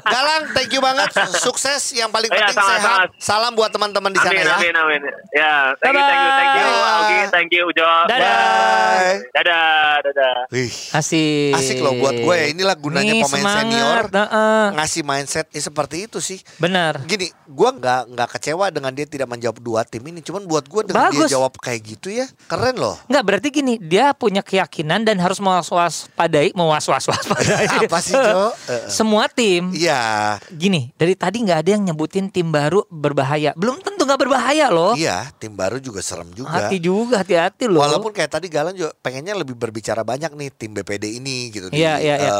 Galang, 0.04 0.42
thank 0.52 0.70
you 0.70 0.80
banget, 0.80 1.08
sukses. 1.36 1.82
Yang 1.92 2.10
paling 2.10 2.28
Iya, 2.28 2.38
penting 2.44 2.56
sama-sama. 2.56 2.82
sehat. 2.96 3.08
Salam 3.16 3.52
buat 3.52 3.70
teman-teman 3.70 4.10
di 4.10 4.18
sana 4.18 4.32
Amin, 4.32 4.44
ya. 4.44 4.54
amin, 4.54 4.74
amin. 4.76 5.00
Ya, 5.30 5.52
thank 5.78 5.92
you, 5.92 6.02
thank 6.02 6.20
you, 6.20 6.30
thank 6.32 6.52
you. 6.54 6.68
Augie, 6.84 7.22
thank 7.30 7.50
you, 7.50 7.62
Ujo. 7.64 7.88
Dadah. 8.04 8.18
Bye. 8.24 9.18
Dadah, 9.32 9.68
dadah. 10.02 10.36
Wih, 10.50 10.72
Asik. 10.92 11.52
asik 11.52 11.78
loh 11.78 11.94
buat 11.94 12.14
gue. 12.14 12.34
ya. 12.34 12.46
Inilah 12.48 12.76
gunanya 12.76 13.12
Nih, 13.12 13.22
pemain 13.22 13.40
semangat, 13.40 13.62
senior 13.62 14.02
heeh. 14.10 14.64
ngasih 14.74 15.02
mindset 15.02 15.46
ya 15.48 15.60
seperti 15.60 15.96
itu 16.04 16.18
sih. 16.18 16.38
Benar. 16.56 17.02
Gini, 17.04 17.28
gue 17.30 17.70
nggak 17.72 18.02
nggak 18.08 18.28
kecewa 18.38 18.68
dengan 18.70 18.92
dia 18.92 19.06
tidak 19.08 19.28
menjawab 19.30 19.58
dua 19.60 19.80
tim 19.84 20.02
ini. 20.04 20.20
Cuman 20.20 20.44
buat 20.44 20.64
gue 20.68 20.82
dengan 20.90 21.10
Bagus. 21.10 21.28
dia 21.28 21.36
jawab 21.38 21.56
kayak 21.58 21.80
gitu 21.84 22.08
ya, 22.12 22.26
keren 22.46 22.76
loh. 22.76 22.96
Enggak 23.08 23.24
berarti 23.24 23.48
gini, 23.50 23.80
dia 23.80 24.12
punya 24.12 24.44
keyakinan 24.44 25.04
dan 25.04 25.16
harus 25.20 25.40
mewas 25.40 25.72
padai, 26.12 26.52
mewas 26.52 26.84
was 26.88 27.04
padai. 27.08 27.66
Apa 27.88 27.98
sih 28.00 28.14
Jo? 28.14 28.52
Eh, 28.68 28.72
eh. 28.74 28.86
Semua 28.90 29.26
tim. 29.28 29.72
Iya, 29.74 30.36
Gini, 30.52 30.92
dari 30.94 31.16
tadi 31.18 31.42
nggak 31.42 31.58
ada 31.64 31.70
yang 31.76 31.82
nyebutin 31.88 32.30
tim 32.30 32.52
baru 32.52 32.84
berbahaya. 32.92 33.56
Belum 33.56 33.80
tentu 33.80 34.04
nggak 34.04 34.20
berbahaya 34.20 34.68
loh. 34.70 34.92
iya. 34.94 35.26
Tim 35.40 35.56
baru 35.56 35.80
juga 35.80 36.00
serem 36.00 36.30
juga. 36.32 36.52
Hati 36.52 36.78
juga, 36.78 37.20
hati-hati 37.20 37.66
loh. 37.66 37.82
Walaupun 37.82 38.12
kayak 38.14 38.38
tadi 38.38 38.46
Galang 38.52 38.76
juga 38.76 38.94
pengennya 39.02 39.34
lebih 39.34 39.56
berbicara 39.58 40.06
banyak 40.06 40.30
nih 40.36 40.48
tim 40.54 40.70
BPD 40.76 41.18
ini 41.18 41.50
gitu. 41.50 41.66
Iya, 41.74 41.98
iya, 41.98 42.14
iya. 42.20 42.34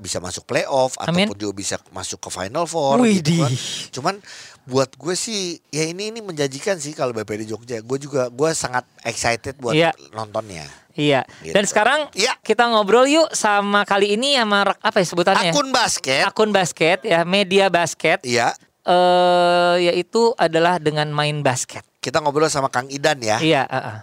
Bisa 0.00 0.16
masuk 0.18 0.48
playoff 0.48 0.96
Amin. 0.96 1.28
ataupun 1.28 1.36
juga 1.36 1.52
bisa 1.52 1.76
masuk 1.92 2.16
ke 2.18 2.28
final 2.32 2.64
four. 2.64 2.98
Widih. 2.98 3.20
Gitu 3.20 3.44
kan. 3.44 3.52
Cuman 3.92 4.14
buat 4.64 4.90
gue 4.96 5.12
sih 5.12 5.60
ya 5.68 5.84
ini 5.84 6.08
ini 6.08 6.24
menjanjikan 6.24 6.80
sih 6.80 6.96
kalau 6.96 7.12
BPD 7.12 7.44
Jogja. 7.46 7.84
Gue 7.84 8.00
juga 8.00 8.32
gue 8.32 8.50
sangat 8.50 8.88
excited 9.04 9.60
buat 9.60 9.76
Iya. 9.76 9.92
nontonnya. 10.10 10.64
Iya. 10.96 11.22
Gitu. 11.44 11.54
Dan 11.54 11.64
sekarang 11.68 12.08
Iya. 12.16 12.34
kita 12.40 12.66
ngobrol 12.66 13.06
yuk 13.06 13.28
sama 13.30 13.84
kali 13.84 14.16
ini 14.16 14.34
sama 14.34 14.64
apa 14.74 14.96
ya 14.98 15.06
sebutannya? 15.06 15.52
Akun 15.52 15.68
basket. 15.70 16.24
Akun 16.24 16.50
basket 16.50 16.98
ya, 17.04 17.22
media 17.22 17.68
basket. 17.68 18.24
Iya. 18.24 18.56
Eh 18.80 19.76
yaitu 19.86 20.32
adalah 20.34 20.80
dengan 20.80 21.06
main 21.12 21.44
basket. 21.44 21.84
Kita 22.00 22.24
ngobrol 22.24 22.48
sama 22.48 22.72
Kang 22.72 22.88
Idan 22.88 23.20
ya. 23.20 23.36
Iya, 23.38 23.68
heeh. 23.68 23.98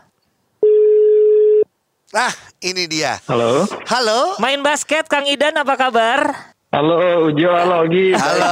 Nah, 2.15 2.31
ini 2.63 2.87
dia. 2.87 3.19
Halo. 3.27 3.67
Halo. 3.91 4.39
Main 4.39 4.63
basket 4.63 5.11
Kang 5.11 5.27
Idan 5.27 5.59
apa 5.59 5.75
kabar? 5.75 6.55
Halo, 6.71 7.27
Ujo, 7.27 7.51
halo, 7.51 7.83
Gi. 7.91 8.15
Halo. 8.15 8.47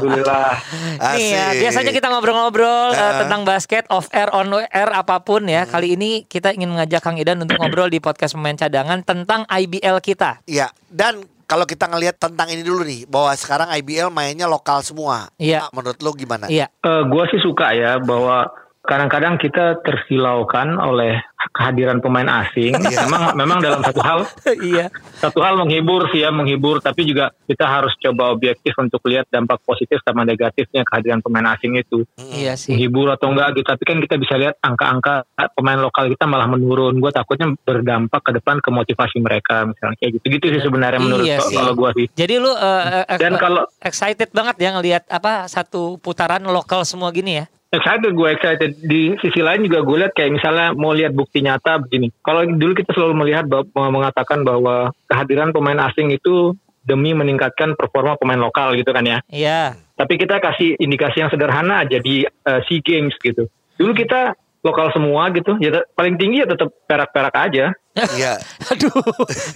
Alhamdulillah. 0.00 0.48
Nih 1.12 1.28
ya, 1.28 1.46
biasanya 1.60 1.92
kita 1.92 2.08
ngobrol-ngobrol 2.08 2.96
Heeh. 2.96 3.20
tentang 3.20 3.44
basket 3.44 3.84
off 3.92 4.08
air 4.16 4.32
on 4.32 4.64
air 4.64 4.90
apa 4.96 5.20
pun 5.20 5.44
ya. 5.44 5.68
Kali 5.68 5.92
ini 5.92 6.24
kita 6.24 6.56
ingin 6.56 6.72
mengajak 6.72 7.04
Kang 7.04 7.20
Idan 7.20 7.44
untuk 7.44 7.60
ngobrol 7.60 7.92
di 7.92 8.00
podcast 8.00 8.32
pemain 8.32 8.56
cadangan 8.56 9.04
tentang 9.04 9.44
IBL 9.44 10.00
kita. 10.00 10.40
Iya, 10.48 10.72
dan 10.88 11.20
kalau 11.44 11.68
kita 11.68 11.84
ngelihat 11.84 12.16
tentang 12.16 12.48
ini 12.48 12.64
dulu 12.64 12.80
nih, 12.80 13.04
bahwa 13.04 13.36
sekarang 13.36 13.68
IBL 13.76 14.08
mainnya 14.08 14.48
lokal 14.48 14.80
semua. 14.80 15.28
Iya. 15.36 15.68
Ah, 15.68 15.72
Menurut 15.76 16.00
lo 16.00 16.16
gimana? 16.16 16.48
Iya. 16.48 16.72
Eh, 16.80 17.02
gua 17.12 17.28
sih 17.28 17.44
suka 17.44 17.76
ya 17.76 18.00
bahwa 18.00 18.48
kadang-kadang 18.90 19.38
kita 19.38 19.78
tersilaukan 19.80 20.74
oleh 20.76 21.22
kehadiran 21.54 22.02
pemain 22.02 22.26
asing. 22.42 22.74
Iya. 22.74 23.06
memang 23.06 23.22
memang 23.40 23.58
dalam 23.62 23.80
satu 23.80 24.02
hal 24.02 24.18
iya. 24.58 24.90
satu 25.14 25.38
hal 25.38 25.54
menghibur 25.54 26.10
sih 26.10 26.20
ya 26.20 26.28
menghibur 26.28 26.82
tapi 26.82 27.06
juga 27.06 27.30
kita 27.46 27.64
harus 27.64 27.94
coba 27.96 28.34
objektif 28.34 28.74
untuk 28.74 28.98
lihat 29.06 29.30
dampak 29.30 29.62
positif 29.62 30.02
sama 30.02 30.26
negatifnya 30.26 30.82
kehadiran 30.82 31.22
pemain 31.22 31.54
asing 31.54 31.78
itu 31.78 32.02
Iya 32.18 32.58
sih. 32.58 32.74
menghibur 32.74 33.08
atau 33.08 33.30
enggak 33.30 33.54
gitu 33.54 33.64
tapi 33.64 33.82
kan 33.84 33.96
kita 34.00 34.18
bisa 34.18 34.34
lihat 34.36 34.58
angka-angka 34.58 35.22
pemain 35.54 35.78
lokal 35.78 36.10
kita 36.10 36.26
malah 36.26 36.50
menurun 36.50 36.98
gue 36.98 37.10
takutnya 37.10 37.54
berdampak 37.56 38.20
ke 38.20 38.30
depan 38.34 38.58
ke 38.58 38.68
motivasi 38.68 39.16
mereka 39.18 39.64
misalnya 39.64 39.96
kayak 39.96 40.12
gitu 40.18 40.26
gitu 40.34 40.44
sih 40.50 40.60
sebenarnya 40.60 40.98
menurut 40.98 41.24
Iya 41.24 41.38
sih. 41.40 41.54
kalau 41.54 41.72
gue 41.72 41.90
sih 41.94 42.06
Jadi 42.12 42.34
lu 42.36 42.50
eh, 42.50 42.84
eh, 43.06 43.16
Dan 43.16 43.32
eh, 43.32 43.40
kalau- 43.40 43.68
excited 43.80 44.28
banget 44.30 44.56
ya 44.58 44.74
ngelihat 44.74 45.02
apa 45.06 45.46
satu 45.46 45.96
putaran 45.96 46.42
lokal 46.42 46.82
semua 46.82 47.08
gini 47.10 47.38
ya. 47.38 47.46
Excited 47.70 48.10
gue 48.10 48.28
excited 48.28 48.70
di 48.80 49.14
sisi 49.18 49.40
lain 49.40 49.62
juga 49.62 49.80
gue 49.80 49.96
lihat 50.02 50.12
kayak 50.12 50.32
misalnya 50.34 50.66
mau 50.74 50.90
lihat 50.90 51.14
bukti 51.14 51.38
nyata 51.38 51.78
begini 51.78 52.10
kalau 52.20 52.42
dulu 52.44 52.74
kita 52.74 52.90
selalu 52.90 53.14
melihat 53.16 53.46
bahwa, 53.46 53.88
mengatakan 53.90 54.42
bahwa 54.42 54.90
kehadiran 55.06 55.50
pemain 55.50 55.78
asing 55.86 56.10
itu 56.10 56.52
demi 56.80 57.12
meningkatkan 57.12 57.74
performa 57.74 58.16
pemain 58.16 58.40
lokal 58.40 58.74
gitu 58.74 58.90
kan 58.90 59.04
ya 59.04 59.18
Iya. 59.30 59.78
tapi 59.94 60.16
kita 60.16 60.40
kasih 60.40 60.74
indikasi 60.76 61.20
yang 61.20 61.30
sederhana 61.30 61.84
aja 61.84 62.00
di 62.00 62.24
uh, 62.24 62.60
SEA 62.64 62.80
Games 62.80 63.12
gitu. 63.20 63.46
Dulu 63.76 63.92
kita 63.92 64.32
lokal 64.60 64.92
semua 64.92 65.28
gitu, 65.32 65.56
ya 65.56 65.84
paling 65.92 66.16
tinggi 66.16 66.40
ya 66.40 66.48
tetap 66.48 66.68
perak-perak 66.84 67.32
aja. 67.32 67.72
Iya. 67.96 68.36
Aduh. 68.72 68.92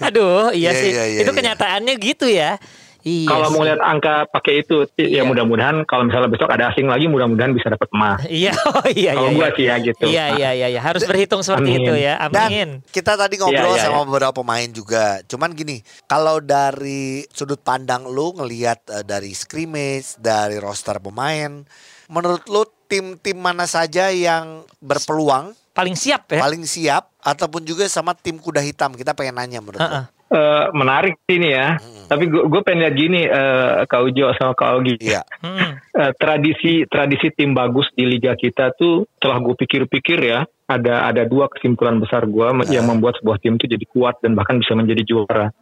Aduh, 0.00 0.48
iya 0.52 0.72
Iya, 0.72 0.80
sih. 0.80 0.90
iya, 0.92 1.04
iya, 1.08 1.20
Itu 1.24 1.32
iya. 1.32 1.38
kenyataannya 1.40 1.94
gitu 1.96 2.26
ya. 2.28 2.56
Iya. 3.04 3.28
kalau 3.28 3.48
mau 3.52 3.62
lihat 3.68 3.84
angka 3.84 4.24
pakai 4.32 4.64
itu, 4.64 4.88
Iya. 4.96 5.20
ya 5.20 5.22
mudah-mudahan 5.28 5.84
kalau 5.84 6.08
misalnya 6.08 6.32
besok 6.32 6.48
ada 6.48 6.72
asing 6.72 6.88
lagi, 6.88 7.04
mudah-mudahan 7.04 7.52
bisa 7.52 7.68
dapat 7.68 7.88
emas. 7.92 8.24
Iya, 8.32 8.56
oh, 8.56 8.88
iya, 8.88 9.12
Kalau 9.12 9.28
iya. 9.28 9.36
gua 9.36 9.48
iya. 9.52 9.56
sih 9.56 9.64
ya 9.68 9.74
gitu. 9.84 10.04
Iya, 10.08 10.24
iya, 10.40 10.50
iya, 10.56 10.66
iya. 10.72 10.80
Harus 10.80 11.04
berhitung 11.04 11.44
seperti 11.44 11.76
Amin. 11.76 11.84
itu 11.84 11.94
ya. 12.00 12.16
Dan 12.32 12.48
Amin. 12.48 12.68
kita 12.88 13.20
tadi 13.20 13.36
ngobrol 13.36 13.76
Iya, 13.76 13.76
iya, 13.76 13.84
sama 13.92 14.00
iya. 14.00 14.06
beberapa 14.08 14.32
pemain 14.40 14.68
juga. 14.72 15.20
Cuman 15.28 15.52
gini, 15.52 15.84
kalau 16.08 16.40
dari 16.40 17.28
sudut 17.28 17.60
pandang 17.60 18.08
lu 18.08 18.32
ngelihat 18.40 18.80
eh, 18.88 19.04
dari 19.04 19.36
scrimmage, 19.36 20.16
dari 20.16 20.56
roster 20.56 20.96
pemain, 20.96 21.60
menurut 22.08 22.48
lu 22.48 22.64
tim-tim 22.88 23.36
mana 23.36 23.68
saja 23.68 24.08
yang 24.08 24.64
berpeluang 24.80 25.52
Paling 25.74 25.98
siap 25.98 26.30
ya. 26.30 26.38
paling 26.38 26.62
siap 26.64 27.10
ataupun 27.18 27.66
juga 27.66 27.84
sama 27.90 28.14
tim 28.14 28.38
kuda 28.40 28.62
hitam? 28.62 28.94
Kita 28.96 29.12
pengen 29.12 29.36
nanya 29.36 29.58
menurut 29.60 29.82
lu. 29.82 30.02
Eh, 30.24 30.64
menarik 30.72 31.20
ini 31.28 31.52
ya. 31.52 31.76
Tapi 32.04 32.26
gue 32.26 32.60
pengen 32.64 32.80
lihat 32.84 32.94
gini, 32.96 33.20
eh, 33.28 33.84
Kak 33.84 34.02
Ujo 34.02 34.32
sama 34.34 34.56
Kak 34.56 34.70
Ogi. 34.80 34.96
Iya. 34.98 35.20
Hmm. 35.44 35.78
Eh, 35.94 36.12
tradisi 36.16 36.88
tradisi 36.88 37.28
tim 37.36 37.52
bagus 37.52 37.86
di 37.92 38.08
liga 38.08 38.32
kita 38.34 38.72
tuh 38.74 39.06
setelah 39.14 39.38
gue 39.38 39.54
pikir-pikir 39.54 40.18
ya 40.20 40.42
ada 40.64 41.04
ada 41.06 41.28
dua 41.28 41.46
kesimpulan 41.52 42.00
besar 42.00 42.24
gue 42.24 42.46
yang 42.72 42.88
membuat 42.88 43.20
sebuah 43.20 43.36
tim 43.36 43.60
itu 43.60 43.68
jadi 43.68 43.84
kuat 43.84 44.16
dan 44.24 44.32
bahkan 44.32 44.56
bisa 44.58 44.72
menjadi 44.72 45.04
juara. 45.04 45.52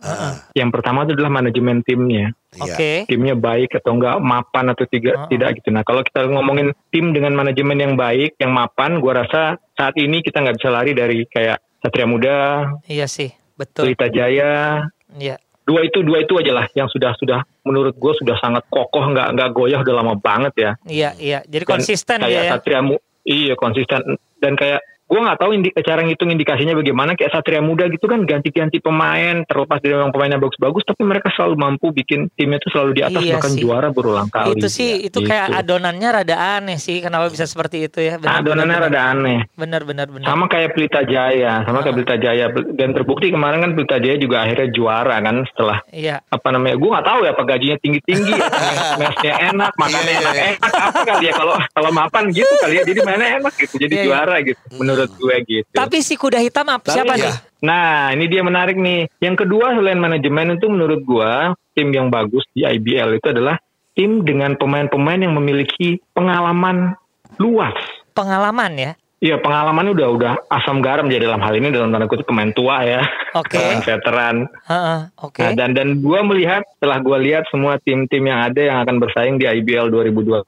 Yang 0.54 0.70
pertama 0.78 1.04
itu 1.04 1.18
adalah 1.18 1.42
manajemen 1.42 1.82
timnya. 1.82 2.30
Iya. 2.54 2.62
Oke. 2.62 2.92
Timnya 3.10 3.34
baik 3.34 3.76
atau 3.82 3.98
enggak, 3.98 4.22
mapan 4.22 4.70
atau 4.70 4.86
Oh. 4.86 4.90
tiga, 4.90 5.26
tidak 5.26 5.58
gitu. 5.58 5.68
Nah 5.74 5.82
kalau 5.82 6.06
kita 6.06 6.22
ngomongin 6.30 6.70
tim 6.94 7.10
dengan 7.10 7.34
manajemen 7.34 7.76
yang 7.76 7.94
baik, 7.98 8.38
yang 8.38 8.54
mapan, 8.54 9.02
gue 9.02 9.12
rasa 9.12 9.58
saat 9.74 9.98
ini 9.98 10.22
kita 10.22 10.38
nggak 10.38 10.56
bisa 10.62 10.70
lari 10.70 10.94
dari 10.94 11.26
kayak 11.26 11.58
Satria 11.82 12.06
Muda, 12.06 12.38
Iya 12.86 13.10
sih. 13.10 13.41
Betul. 13.54 13.82
Pelita 13.86 14.06
Jaya, 14.08 14.86
Iya. 15.12 15.36
dua 15.62 15.80
itu 15.82 16.00
dua 16.00 16.20
itu 16.20 16.34
aja 16.34 16.52
lah 16.52 16.66
yang 16.72 16.88
sudah 16.88 17.14
sudah 17.14 17.40
menurut 17.62 17.94
gue 17.94 18.12
sudah 18.16 18.34
sangat 18.36 18.66
kokoh 18.66 19.06
nggak 19.08 19.28
nggak 19.30 19.48
goyah 19.52 19.78
udah 19.78 19.94
lama 19.94 20.14
banget 20.14 20.52
ya 20.54 20.70
Iya, 20.84 21.10
iya. 21.16 21.38
Jadi 21.44 21.62
Dan 21.62 21.70
konsisten 21.70 22.18
kayak 22.18 22.42
ya. 22.42 22.50
Satria 22.50 22.80
Mu- 22.80 23.02
iya 23.22 23.54
konsisten 23.54 24.00
dan 24.36 24.52
kayak 24.54 24.82
gue 25.12 25.20
nggak 25.20 25.38
tahu 25.38 25.50
indi- 25.52 25.74
cara 25.76 26.00
ngitung 26.00 26.32
indikasinya 26.32 26.72
bagaimana 26.72 27.12
kayak 27.12 27.28
Satria 27.30 27.60
Muda 27.60 27.84
gitu 27.86 28.08
kan 28.08 28.24
ganti-ganti 28.24 28.80
pemain 28.80 29.44
terlepas 29.44 29.76
dari 29.76 29.92
memang 29.92 30.08
pemainnya 30.08 30.40
bagus-bagus 30.40 30.82
tapi 30.82 31.04
mereka 31.04 31.28
selalu 31.28 31.54
mampu 31.58 31.92
bikin 31.92 32.32
timnya 32.32 32.56
tuh 32.56 32.72
selalu 32.72 32.90
di 32.94 33.02
atas 33.02 33.20
Iya 33.20 33.36
bahkan 33.36 33.52
sih. 33.52 33.60
juara 33.60 33.88
berulang 33.88 34.28
kali 34.28 34.56
Itu 34.56 34.66
sih, 34.66 35.04
itu 35.04 35.12
Gitu. 35.12 35.28
kayak 35.28 35.52
adonannya 35.54 36.08
rada 36.14 36.36
aneh 36.56 36.76
sih. 36.76 36.98
Kenapa 36.98 37.28
bisa 37.28 37.44
seperti 37.44 37.84
itu 37.84 38.00
ya? 38.00 38.16
Benar, 38.16 38.40
adonannya 38.40 38.72
benar, 38.72 38.88
rada 38.88 39.00
aneh 39.06 39.38
Benar, 39.52 39.82
benar, 39.84 40.06
benar. 40.08 40.24
sama 40.24 40.48
kayak 40.48 40.72
Pelita 40.72 41.04
Jaya 41.04 41.60
sama 41.62 41.78
kayak 41.78 41.94
Pelita 41.94 42.16
Jaya 42.16 42.44
dan 42.72 42.88
terbukti 42.90 43.28
kemarin 43.28 43.60
kan 43.60 43.70
Pelita 43.74 43.96
Jaya 43.98 44.16
juga 44.16 44.36
akhirnya 44.40 44.68
juara 44.70 45.16
kan 45.18 45.44
setelah 45.44 45.78
Iya. 45.88 46.24
apa 46.24 46.48
namanya 46.48 46.74
gue 46.74 46.88
nggak 46.88 47.04
tahu 47.04 47.20
ya 47.20 47.30
apa 47.30 47.42
gajinya 47.44 47.76
tinggi 47.78 48.00
tinggi 48.00 48.32
mesnya 48.98 49.32
enak 49.46 49.72
makannya 49.74 50.08
Iya, 50.08 50.20
enak 50.22 50.34
iya. 50.34 50.44
enak 50.54 50.72
apa 50.72 51.00
kali 51.04 51.24
ya 51.24 51.32
kalau 51.34 51.54
kalau 51.68 51.90
mapan 51.92 52.24
gitu 52.28 52.54
kali 52.56 52.74
ya 52.74 52.82
jadi 52.82 53.00
mainnya 53.02 53.28
enak 53.38 53.52
gitu 53.56 53.74
jadi 53.78 53.92
Iya, 53.92 53.98
iya. 53.98 54.06
juara 54.08 54.36
gitu 54.40 54.60
menurut 54.74 55.01
gue 55.10 55.34
gitu 55.48 55.72
Tapi 55.74 55.98
si 56.04 56.14
kuda 56.14 56.38
hitam 56.38 56.66
apa? 56.70 56.86
Tapi 56.86 56.96
Siapa 56.98 57.14
ya, 57.18 57.30
nih? 57.30 57.34
nah 57.62 58.10
ini 58.10 58.26
dia 58.26 58.42
menarik 58.42 58.74
nih 58.78 59.06
yang 59.22 59.34
kedua 59.38 59.74
selain 59.74 59.98
manajemen 59.98 60.58
itu 60.58 60.66
menurut 60.70 61.00
gue 61.02 61.32
tim 61.74 61.88
yang 61.90 62.10
bagus 62.10 62.42
di 62.52 62.62
IBL 62.62 63.18
itu 63.18 63.26
adalah 63.30 63.58
tim 63.94 64.22
dengan 64.22 64.54
pemain-pemain 64.58 65.20
yang 65.22 65.34
memiliki 65.36 66.00
pengalaman 66.12 66.96
luas 67.40 67.74
Pengalaman 68.12 68.72
ya. 68.76 68.92
Iya 69.22 69.38
pengalamannya 69.38 69.94
udah 69.94 70.08
udah 70.18 70.32
asam 70.50 70.82
garam 70.82 71.06
jadi 71.06 71.30
dalam 71.30 71.38
hal 71.38 71.54
ini 71.54 71.70
dalam 71.70 71.94
tanda 71.94 72.10
kutip 72.10 72.26
pemain 72.26 72.50
tua 72.50 72.82
ya, 72.82 73.06
Oke. 73.38 73.54
pemain 73.54 73.78
veteran. 73.78 74.36
Heeh, 74.66 75.00
Oke. 75.22 75.46
Nah, 75.46 75.54
dan 75.54 75.78
dan 75.78 76.02
gue 76.02 76.20
melihat 76.26 76.66
setelah 76.74 76.98
gue 76.98 77.18
lihat 77.30 77.46
semua 77.46 77.78
tim-tim 77.78 78.18
yang 78.26 78.42
ada 78.42 78.58
yang 78.58 78.82
akan 78.82 78.98
bersaing 78.98 79.38
di 79.38 79.46
IBL 79.46 79.94
2021, 79.94 80.42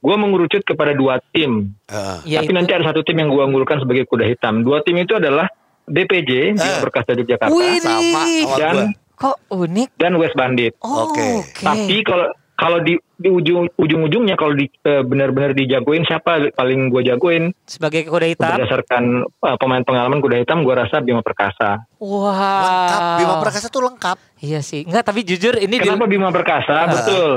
gue 0.00 0.16
mengerucut 0.16 0.62
kepada 0.62 0.92
dua 0.92 1.20
tim. 1.30 1.76
Heeh. 1.86 2.18
Ya, 2.26 2.38
Tapi 2.40 2.48
itu. 2.48 2.56
nanti 2.56 2.72
ada 2.72 2.84
satu 2.86 3.00
tim 3.00 3.16
yang 3.16 3.28
gue 3.28 3.42
unggulkan 3.42 3.78
sebagai 3.78 4.04
kuda 4.04 4.24
hitam. 4.24 4.60
Dua 4.60 4.80
tim 4.80 4.96
itu 4.96 5.12
adalah 5.12 5.46
DPJ 5.84 6.30
di 6.52 6.60
Eh. 6.62 6.80
Perkasa 6.80 7.12
Yogyakarta 7.12 7.50
Wih, 7.50 7.78
sama. 7.78 8.22
Dan 8.56 8.76
kok 9.12 9.36
unik? 9.48 9.88
dan 9.94 10.12
West 10.16 10.32
Bandit. 10.32 10.72
Oh, 10.80 11.06
Oke. 11.06 11.20
Oke. 11.40 11.60
Tapi 11.60 11.96
kalau 12.00 12.28
kalau 12.54 12.76
di 12.78 12.92
di 13.14 13.26
ujung 13.26 13.68
ujung-ujungnya 13.74 14.32
kalau 14.32 14.52
di 14.52 14.68
eh, 14.78 15.00
benar-benar 15.00 15.52
dijagoin 15.52 16.04
siapa 16.04 16.48
paling 16.50 16.88
gue 16.88 17.02
jagoin 17.02 17.52
Sebagai 17.64 18.04
kuda 18.06 18.26
hitam. 18.26 18.52
berdasarkan 18.52 19.02
eh, 19.24 19.56
pemain 19.56 19.80
pengalaman 19.80 20.20
kuda 20.20 20.36
hitam 20.38 20.60
gue 20.60 20.72
rasa 20.72 21.00
Bima 21.00 21.20
Perkasa. 21.20 21.84
Wah. 21.98 22.36
Lengkap. 22.62 23.00
Bima 23.18 23.34
Perkasa 23.38 23.66
tuh 23.66 23.82
lengkap. 23.82 24.16
Iya 24.38 24.60
sih. 24.60 24.84
Enggak, 24.84 25.04
tapi 25.04 25.20
jujur 25.22 25.56
ini 25.56 25.74
di 25.74 25.82
Kenapa 25.82 26.04
Bima 26.04 26.28
Perkasa? 26.28 26.76
Betul. 26.86 27.32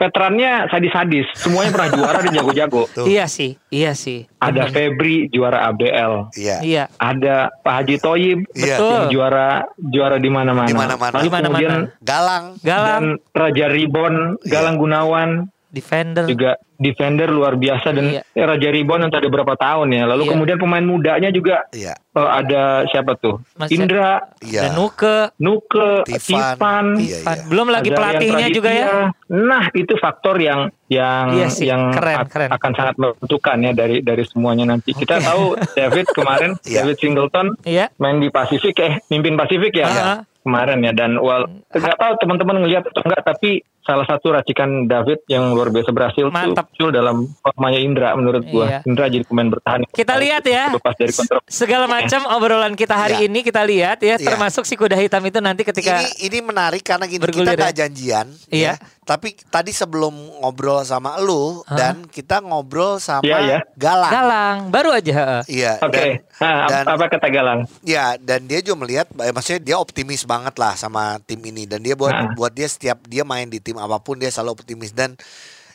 Veterannya 0.00 0.64
sadis-sadis, 0.72 1.28
semuanya 1.36 1.76
pernah 1.76 1.90
juara 1.92 2.18
dan 2.24 2.32
jago-jago. 2.32 2.88
Iya 3.04 3.28
sih. 3.28 3.60
Iya 3.68 3.92
sih. 3.92 4.24
Ada 4.40 4.72
Febri 4.72 5.28
juara 5.28 5.68
ABL. 5.68 6.32
Iya. 6.32 6.56
Iya. 6.64 6.84
Ada 6.96 7.52
Pak 7.60 7.74
Haji 7.84 7.96
Toyib 8.00 8.38
Iya. 8.56 8.80
Betul. 8.80 8.88
yang 8.96 9.06
juara 9.12 9.48
juara 9.76 10.16
di 10.16 10.30
mana-mana. 10.32 10.64
Di 10.64 10.72
mana-mana. 10.72 11.12
Lalu 11.20 11.24
Di 11.24 11.28
mana-mana. 11.28 11.52
kemudian 11.60 11.80
Galang. 12.00 12.44
Galang, 12.64 12.88
dan 12.88 13.04
Raja 13.36 13.66
Ribon, 13.68 14.14
Galang 14.42 14.76
Gunawan 14.80 15.30
defender. 15.70 16.26
juga 16.26 16.50
defender 16.76 17.28
luar 17.28 17.54
biasa 17.54 17.92
dan 17.92 18.06
Iya. 18.10 18.22
eh, 18.26 18.42
Raja 18.42 18.68
Ribon 18.68 19.00
yang 19.00 19.10
tadi 19.10 19.26
berapa 19.26 19.52
tahun 19.52 19.88
ya. 19.90 20.04
Lalu 20.06 20.22
Iya. 20.22 20.30
kemudian 20.32 20.58
pemain 20.58 20.80
mudanya 20.80 21.28
juga 21.28 21.68
Iya. 21.70 21.92
eh, 21.92 22.30
ada 22.32 22.62
siapa 22.86 23.14
tuh? 23.14 23.38
Mas- 23.54 23.70
Indra, 23.70 24.32
Iya. 24.40 24.66
Dan 24.66 24.72
Nuke. 24.74 25.16
Nuke, 25.36 25.90
Tivan. 26.04 26.56
Tivan, 26.56 26.86
Iya, 26.96 27.18
iya. 27.20 27.42
Belum 27.44 27.68
lagi 27.68 27.88
Azarian 27.88 27.98
pelatihnya 28.16 28.46
juga 28.50 28.70
ya. 28.70 28.88
Nah, 29.28 29.64
itu 29.72 29.94
faktor 29.96 30.36
yang 30.36 30.60
yang 30.86 31.30
Iya 31.32 31.46
sih, 31.46 31.66
yang 31.66 31.92
keren, 31.92 32.16
a- 32.16 32.26
keren. 32.26 32.50
akan 32.50 32.72
sangat 32.74 32.94
menentukan 32.96 33.56
ya 33.60 33.70
dari 33.70 34.00
dari 34.00 34.24
semuanya 34.24 34.64
nanti. 34.66 34.90
Kita 34.90 35.18
tahu 35.18 35.54
David 35.70 36.06
kemarin 36.16 36.50
Iya. 36.62 36.82
David 36.82 36.96
Singleton 36.98 37.46
Iya. 37.62 37.94
main 37.96 38.18
di 38.18 38.26
Pasifik 38.26 38.74
eh 38.80 38.98
mimpin 39.06 39.36
Pasifik 39.36 39.76
ya 39.76 39.86
Iya. 39.86 40.04
kemarin 40.40 40.80
ya 40.80 40.90
dan 40.90 41.14
well 41.14 41.44
nggak 41.68 41.94
tahu 41.94 42.12
teman-teman 42.16 42.56
ngelihat 42.58 42.82
atau 42.86 43.04
enggak 43.04 43.22
tapi 43.22 43.60
salah 43.90 44.06
satu 44.06 44.30
racikan 44.30 44.86
David 44.86 45.26
yang 45.26 45.50
luar 45.50 45.68
biasa 45.68 45.90
berhasil 45.90 46.22
tuh 46.22 46.30
Mantap. 46.30 46.70
muncul 46.70 46.88
dalam 46.90 47.16
formanya 47.36 47.76
Indra 47.76 48.14
menurut 48.14 48.46
gua. 48.46 48.64
Iya. 48.64 48.78
Indra 48.84 49.04
jadi 49.06 49.24
pemain 49.24 49.50
bertahan. 49.50 49.82
Kita 49.84 50.14
lihat 50.14 50.46
ya. 50.46 50.70
Lepas 50.70 50.94
dari 50.94 51.10
kontrol. 51.10 51.42
Segala 51.44 51.84
macam 51.84 52.20
obrolan 52.30 52.72
kita 52.72 52.94
hari 52.94 53.16
Iya. 53.16 53.26
ini 53.26 53.40
kita 53.40 53.62
lihat 53.62 53.98
ya, 53.98 54.14
Iya. 54.14 54.22
termasuk 54.24 54.62
si 54.62 54.74
kuda 54.74 54.94
hitam 54.94 55.18
itu 55.22 55.38
nanti 55.38 55.62
ketika 55.62 55.98
Ini 55.98 56.22
ini 56.22 56.38
menarik 56.40 56.80
karena 56.80 57.04
gini 57.04 57.18
Bergulir 57.18 57.50
kita 57.50 57.52
ya. 57.52 57.60
nggak 57.60 57.76
janjian 57.76 58.26
Iya. 58.48 58.72
ya. 58.72 58.74
Tapi 59.02 59.34
tadi 59.44 59.72
sebelum 59.72 60.14
ngobrol 60.38 60.80
sama 60.80 61.18
lu 61.18 61.66
Hah? 61.66 61.74
dan 61.74 61.94
kita 62.06 62.38
ngobrol 62.38 62.96
sama 62.96 63.26
Iya, 63.26 63.38
iya. 63.42 63.58
Galang. 63.74 64.12
Galang 64.12 64.56
baru 64.70 64.90
aja. 64.92 65.12
heeh. 65.12 65.42
Iya. 65.50 65.72
Oke. 65.80 65.98
Dan, 65.98 66.38
Nah, 66.40 66.64
dan- 66.68 66.86
apa 66.86 67.04
kata 67.10 67.26
Galang? 67.28 67.60
ya 67.82 68.14
dan 68.16 68.44
dia 68.44 68.60
juga 68.60 68.76
melihat 68.80 69.10
eh, 69.18 69.28
maksudnya 69.28 69.60
dia 69.60 69.76
optimis 69.76 70.22
banget 70.22 70.54
lah 70.54 70.72
sama 70.72 71.18
tim 71.20 71.40
ini 71.40 71.64
dan 71.64 71.80
dia 71.80 71.92
buat 71.92 72.12
Nah. 72.12 72.32
buat 72.32 72.48
dia 72.50 72.64
setiap 72.64 73.02
dia 73.04 73.22
main 73.22 73.44
di 73.44 73.58
tim 73.58 73.76
apa 73.80 73.96
pun 73.98 74.14
dia 74.14 74.28
selalu 74.28 74.54
optimis 74.54 74.90
dan 74.90 75.16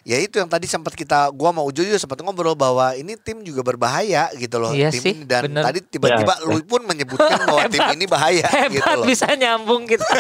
ya 0.02 0.18
itu 0.18 0.38
yang 0.38 0.46
tadi 0.46 0.64
sempat 0.66 0.94
kita 0.94 1.34
gua 1.34 1.50
mau 1.50 1.66
Ujo 1.66 1.82
juga 1.82 1.98
sempat 1.98 2.22
ngobrol 2.22 2.54
bahwa 2.54 2.94
ini 2.94 3.18
tim 3.18 3.42
juga 3.42 3.66
berbahaya 3.66 4.30
gitu 4.36 4.56
loh 4.56 4.70
Iya 4.70 4.94
tim 4.94 5.02
sih, 5.02 5.12
ini 5.12 5.26
dan 5.26 5.50
bener. 5.50 5.66
tadi 5.66 5.82
tiba-tiba 5.82 6.30
Ya, 6.32 6.46
lu 6.46 6.62
pun 6.62 6.86
menyebutkan 6.86 7.42
bahwa 7.42 7.66
tim 7.74 7.82
Hebat. 7.82 7.98
ini 7.98 8.06
bahaya 8.06 8.46
gitu 8.70 8.86
Hebat 8.86 8.96
loh. 8.96 9.06
bisa 9.06 9.26
nyambung 9.32 9.84
kita. 9.84 10.06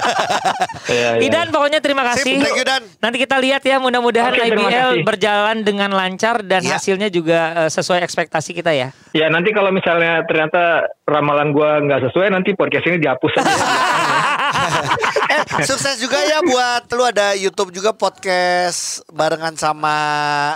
Iya, 0.85 1.17
iya. 1.17 1.25
Idan 1.25 1.49
pokoknya 1.49 1.81
terima 1.81 2.05
kasih. 2.05 2.37
thank 2.39 2.53
you, 2.53 2.61
Dan. 2.63 2.85
Nanti 2.99 3.17
kita 3.19 3.37
lihat 3.37 3.61
ya 3.61 3.77
mudah-mudahan 3.77 4.29
terima 4.31 4.69
IBL 4.69 5.01
berjalan 5.01 5.57
dengan 5.59 5.89
lancar 5.89 6.41
dan 6.41 6.61
Iya. 6.61 6.77
hasilnya 6.77 7.09
juga 7.09 7.39
eh, 7.59 7.69
sesuai 7.71 8.01
ekspektasi 8.01 8.53
kita 8.53 8.69
ya. 8.69 8.93
Ya 9.11 9.25
nanti 9.27 9.49
kalau 9.49 9.69
misalnya 9.69 10.21
ternyata 10.23 10.85
ramalan 11.03 11.49
gua 11.51 11.77
nggak 11.79 12.05
sesuai 12.05 12.29
nanti 12.31 12.53
podcast 12.53 12.85
ini 12.85 12.97
dihapus 12.97 13.33
aja. 13.35 13.49
sukses 15.69 15.95
juga 15.97 16.17
ya 16.21 16.41
buat 16.41 16.89
lu 16.91 17.03
ada 17.05 17.33
YouTube 17.33 17.69
juga 17.69 17.93
podcast 17.93 19.05
barengan 19.09 19.53
sama 19.55 19.95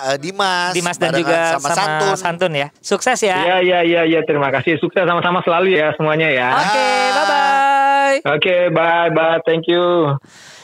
eh, 0.09 0.17
Dimas, 0.17 0.73
Dimas 0.73 0.97
dan 0.97 1.13
juga 1.13 1.57
sama, 1.57 1.69
sama, 1.69 1.75
Santun. 1.77 2.15
Santun 2.17 2.53
ya. 2.53 2.67
Sukses 2.79 3.19
ya. 3.21 3.37
Iya 3.39 3.57
iya 3.61 3.79
iya 3.83 4.01
iya 4.05 4.19
terima 4.25 4.49
kasih 4.49 4.77
sukses 4.77 5.05
sama-sama 5.05 5.39
selalu 5.41 5.77
ya 5.77 5.93
semuanya 5.95 6.29
ya. 6.29 6.47
Oke, 6.53 6.83
Ah. 6.83 7.09
bye-bye. 7.13 8.17
Oke 8.35 8.55
bye 8.69 9.09
bye 9.11 9.39
thank 9.45 9.69
you. 9.69 10.15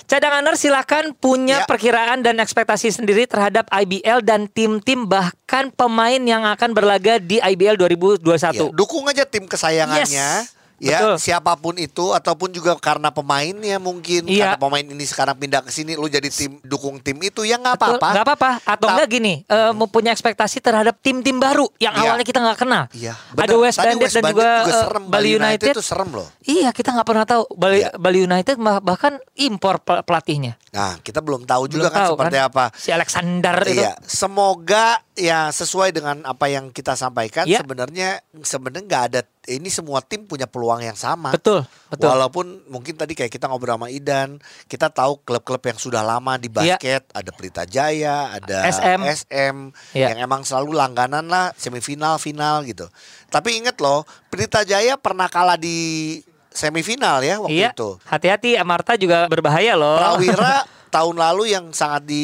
Cadanganer 0.06 0.54
silakan 0.54 1.18
punya 1.18 1.66
Ya. 1.66 1.66
perkiraan 1.66 2.22
dan 2.22 2.38
ekspektasi 2.38 2.94
sendiri 2.94 3.26
terhadap 3.26 3.66
IBL 3.74 4.22
dan 4.22 4.46
tim-tim 4.46 5.10
bahkan 5.10 5.74
pemain 5.74 6.22
yang 6.22 6.46
akan 6.46 6.78
berlaga 6.78 7.18
di 7.18 7.42
IBL 7.42 7.74
2021. 7.74 8.22
Ya, 8.54 8.70
dukung 8.70 9.10
aja 9.10 9.26
tim 9.26 9.50
kesayangannya. 9.50 10.06
Yes, 10.06 10.54
Ya, 10.78 11.00
betul. 11.00 11.16
siapa 11.18 11.56
pun 11.56 11.76
itu 11.76 12.12
ataupun 12.12 12.50
juga 12.50 12.76
karena 12.76 13.08
pemainnya 13.08 13.78
mungkin 13.78 14.26
Iya. 14.26 14.54
karena 14.54 14.60
pemain 14.60 14.84
ini 14.86 15.02
sekarang 15.02 15.34
pindah 15.34 15.62
ke 15.62 15.70
sini 15.70 15.94
lu 15.94 16.06
jadi 16.06 16.28
tim 16.28 16.60
dukung 16.62 17.00
tim 17.00 17.16
itu 17.18 17.42
ya 17.42 17.56
nggak 17.56 17.76
apa-apa. 17.76 18.08
nggak 18.12 18.26
apa-apa. 18.26 18.52
Atau 18.62 18.86
Ta- 18.86 18.94
enggak 18.94 19.08
gini, 19.10 19.34
eh, 19.42 19.72
mempunyai 19.72 20.12
ekspektasi 20.12 20.60
terhadap 20.60 21.00
tim-tim 21.00 21.36
baru 21.36 21.72
yang 21.78 21.92
Iya. 21.92 22.02
awalnya 22.02 22.24
kita 22.24 22.40
nggak 22.40 22.60
kenal. 22.60 22.84
Iya, 22.92 23.16
Ada 23.16 23.36
bener. 23.48 23.56
West 23.58 23.78
Tadi 23.78 23.88
Bandit 23.90 24.12
dan 24.12 24.24
juga, 24.28 24.50
eh, 24.62 24.74
serem. 24.76 25.04
Bali 25.06 25.30
United. 25.34 25.72
itu 25.72 25.82
serem 25.82 26.10
loh. 26.12 26.28
Iya, 26.42 26.70
kita 26.70 26.90
nggak 26.92 27.08
pernah 27.08 27.26
tahu 27.26 27.44
Bali, 27.52 27.78
Iya. 27.78 27.90
Bali 27.96 28.20
United 28.22 28.56
bah- 28.58 28.80
bahkan 28.80 29.14
impor 29.34 29.80
pel- 29.80 30.04
pelatihnya. 30.04 30.60
Nah, 30.70 31.00
kita 31.00 31.20
belum 31.20 31.44
tahu 31.44 31.66
juga 31.66 31.88
Belum 31.88 31.94
kan 31.94 32.02
tahu 32.04 32.14
seperti 32.20 32.38
kan. 32.38 32.48
apa. 32.48 32.64
Si 32.76 32.90
Alexander 32.90 33.56
itu. 33.64 33.80
Iya, 33.80 33.96
semoga 34.04 35.00
ya 35.16 35.48
sesuai 35.48 35.90
dengan 35.90 36.22
apa 36.24 36.46
yang 36.46 36.70
kita 36.70 36.94
sampaikan. 36.94 37.48
Iya. 37.48 37.64
Sebenarnya 37.64 38.20
sebenarnya 38.44 38.84
nggak 38.84 39.04
ada 39.10 39.22
ini 39.48 39.68
semua 39.68 40.00
tim 40.00 40.24
punya 40.24 40.44
peluang 40.44 40.82
yang 40.82 40.94
sama. 40.94 41.32
Betul, 41.32 41.64
betul. 41.88 42.08
Walaupun 42.08 42.46
mungkin 42.68 42.94
tadi 42.94 43.16
kayak 43.16 43.30
kita 43.30 43.48
ngobrol 43.48 43.76
sama 43.76 43.88
Idan, 43.88 44.38
kita 44.66 44.90
tahu 44.90 45.22
klub-klub 45.22 45.64
yang 45.64 45.80
sudah 45.80 46.02
lama 46.02 46.36
di 46.36 46.52
Iya. 46.52 46.76
basket, 46.76 47.04
ada 47.10 47.32
Pelita 47.32 47.64
Jaya, 47.64 48.34
ada 48.34 48.68
SM. 48.68 49.00
SM 49.02 49.56
Iya. 49.94 50.12
yang 50.12 50.20
emang 50.24 50.44
selalu 50.44 50.76
langganan 50.76 51.26
lah 51.26 51.56
semifinal 51.56 52.18
final 52.18 52.62
gitu. 52.64 52.92
Tapi 53.28 53.56
inget 53.56 53.80
loh, 53.80 54.04
Pelita 54.28 54.62
Jaya 54.62 55.00
pernah 55.00 55.26
kalah 55.26 55.56
di 55.56 56.20
semifinal 56.50 57.20
ya 57.20 57.40
waktu 57.40 57.52
Iya, 57.54 57.70
itu. 57.72 58.00
hati-hati 58.04 58.56
Amarta 58.56 58.96
juga 58.96 59.28
berbahaya 59.28 59.76
loh. 59.76 59.96
Prawira 59.96 60.64
tahun 60.96 61.16
lalu 61.20 61.52
yang 61.52 61.76
sangat 61.76 62.08
di 62.08 62.24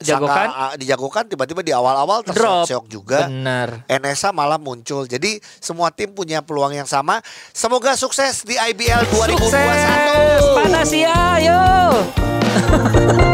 Jagokan. 0.00 0.48
sangat, 0.48 0.48
ah, 0.56 0.72
dijagokan 0.80 1.24
tiba-tiba 1.28 1.60
di 1.60 1.72
awal-awal 1.76 2.24
terseok 2.24 2.88
juga. 2.88 3.28
Benar. 3.28 3.84
NSA 3.84 4.32
malah 4.32 4.56
muncul. 4.56 5.04
Jadi 5.04 5.36
semua 5.60 5.92
tim 5.92 6.08
punya 6.16 6.40
peluang 6.40 6.72
yang 6.72 6.88
sama. 6.88 7.20
Semoga 7.52 7.92
sukses 7.92 8.48
di 8.48 8.56
IBL 8.56 9.04
2021. 9.12 9.44
Sukses, 9.44 10.40
panas 10.56 10.88
ya, 10.88 11.20
yo. 11.44 11.60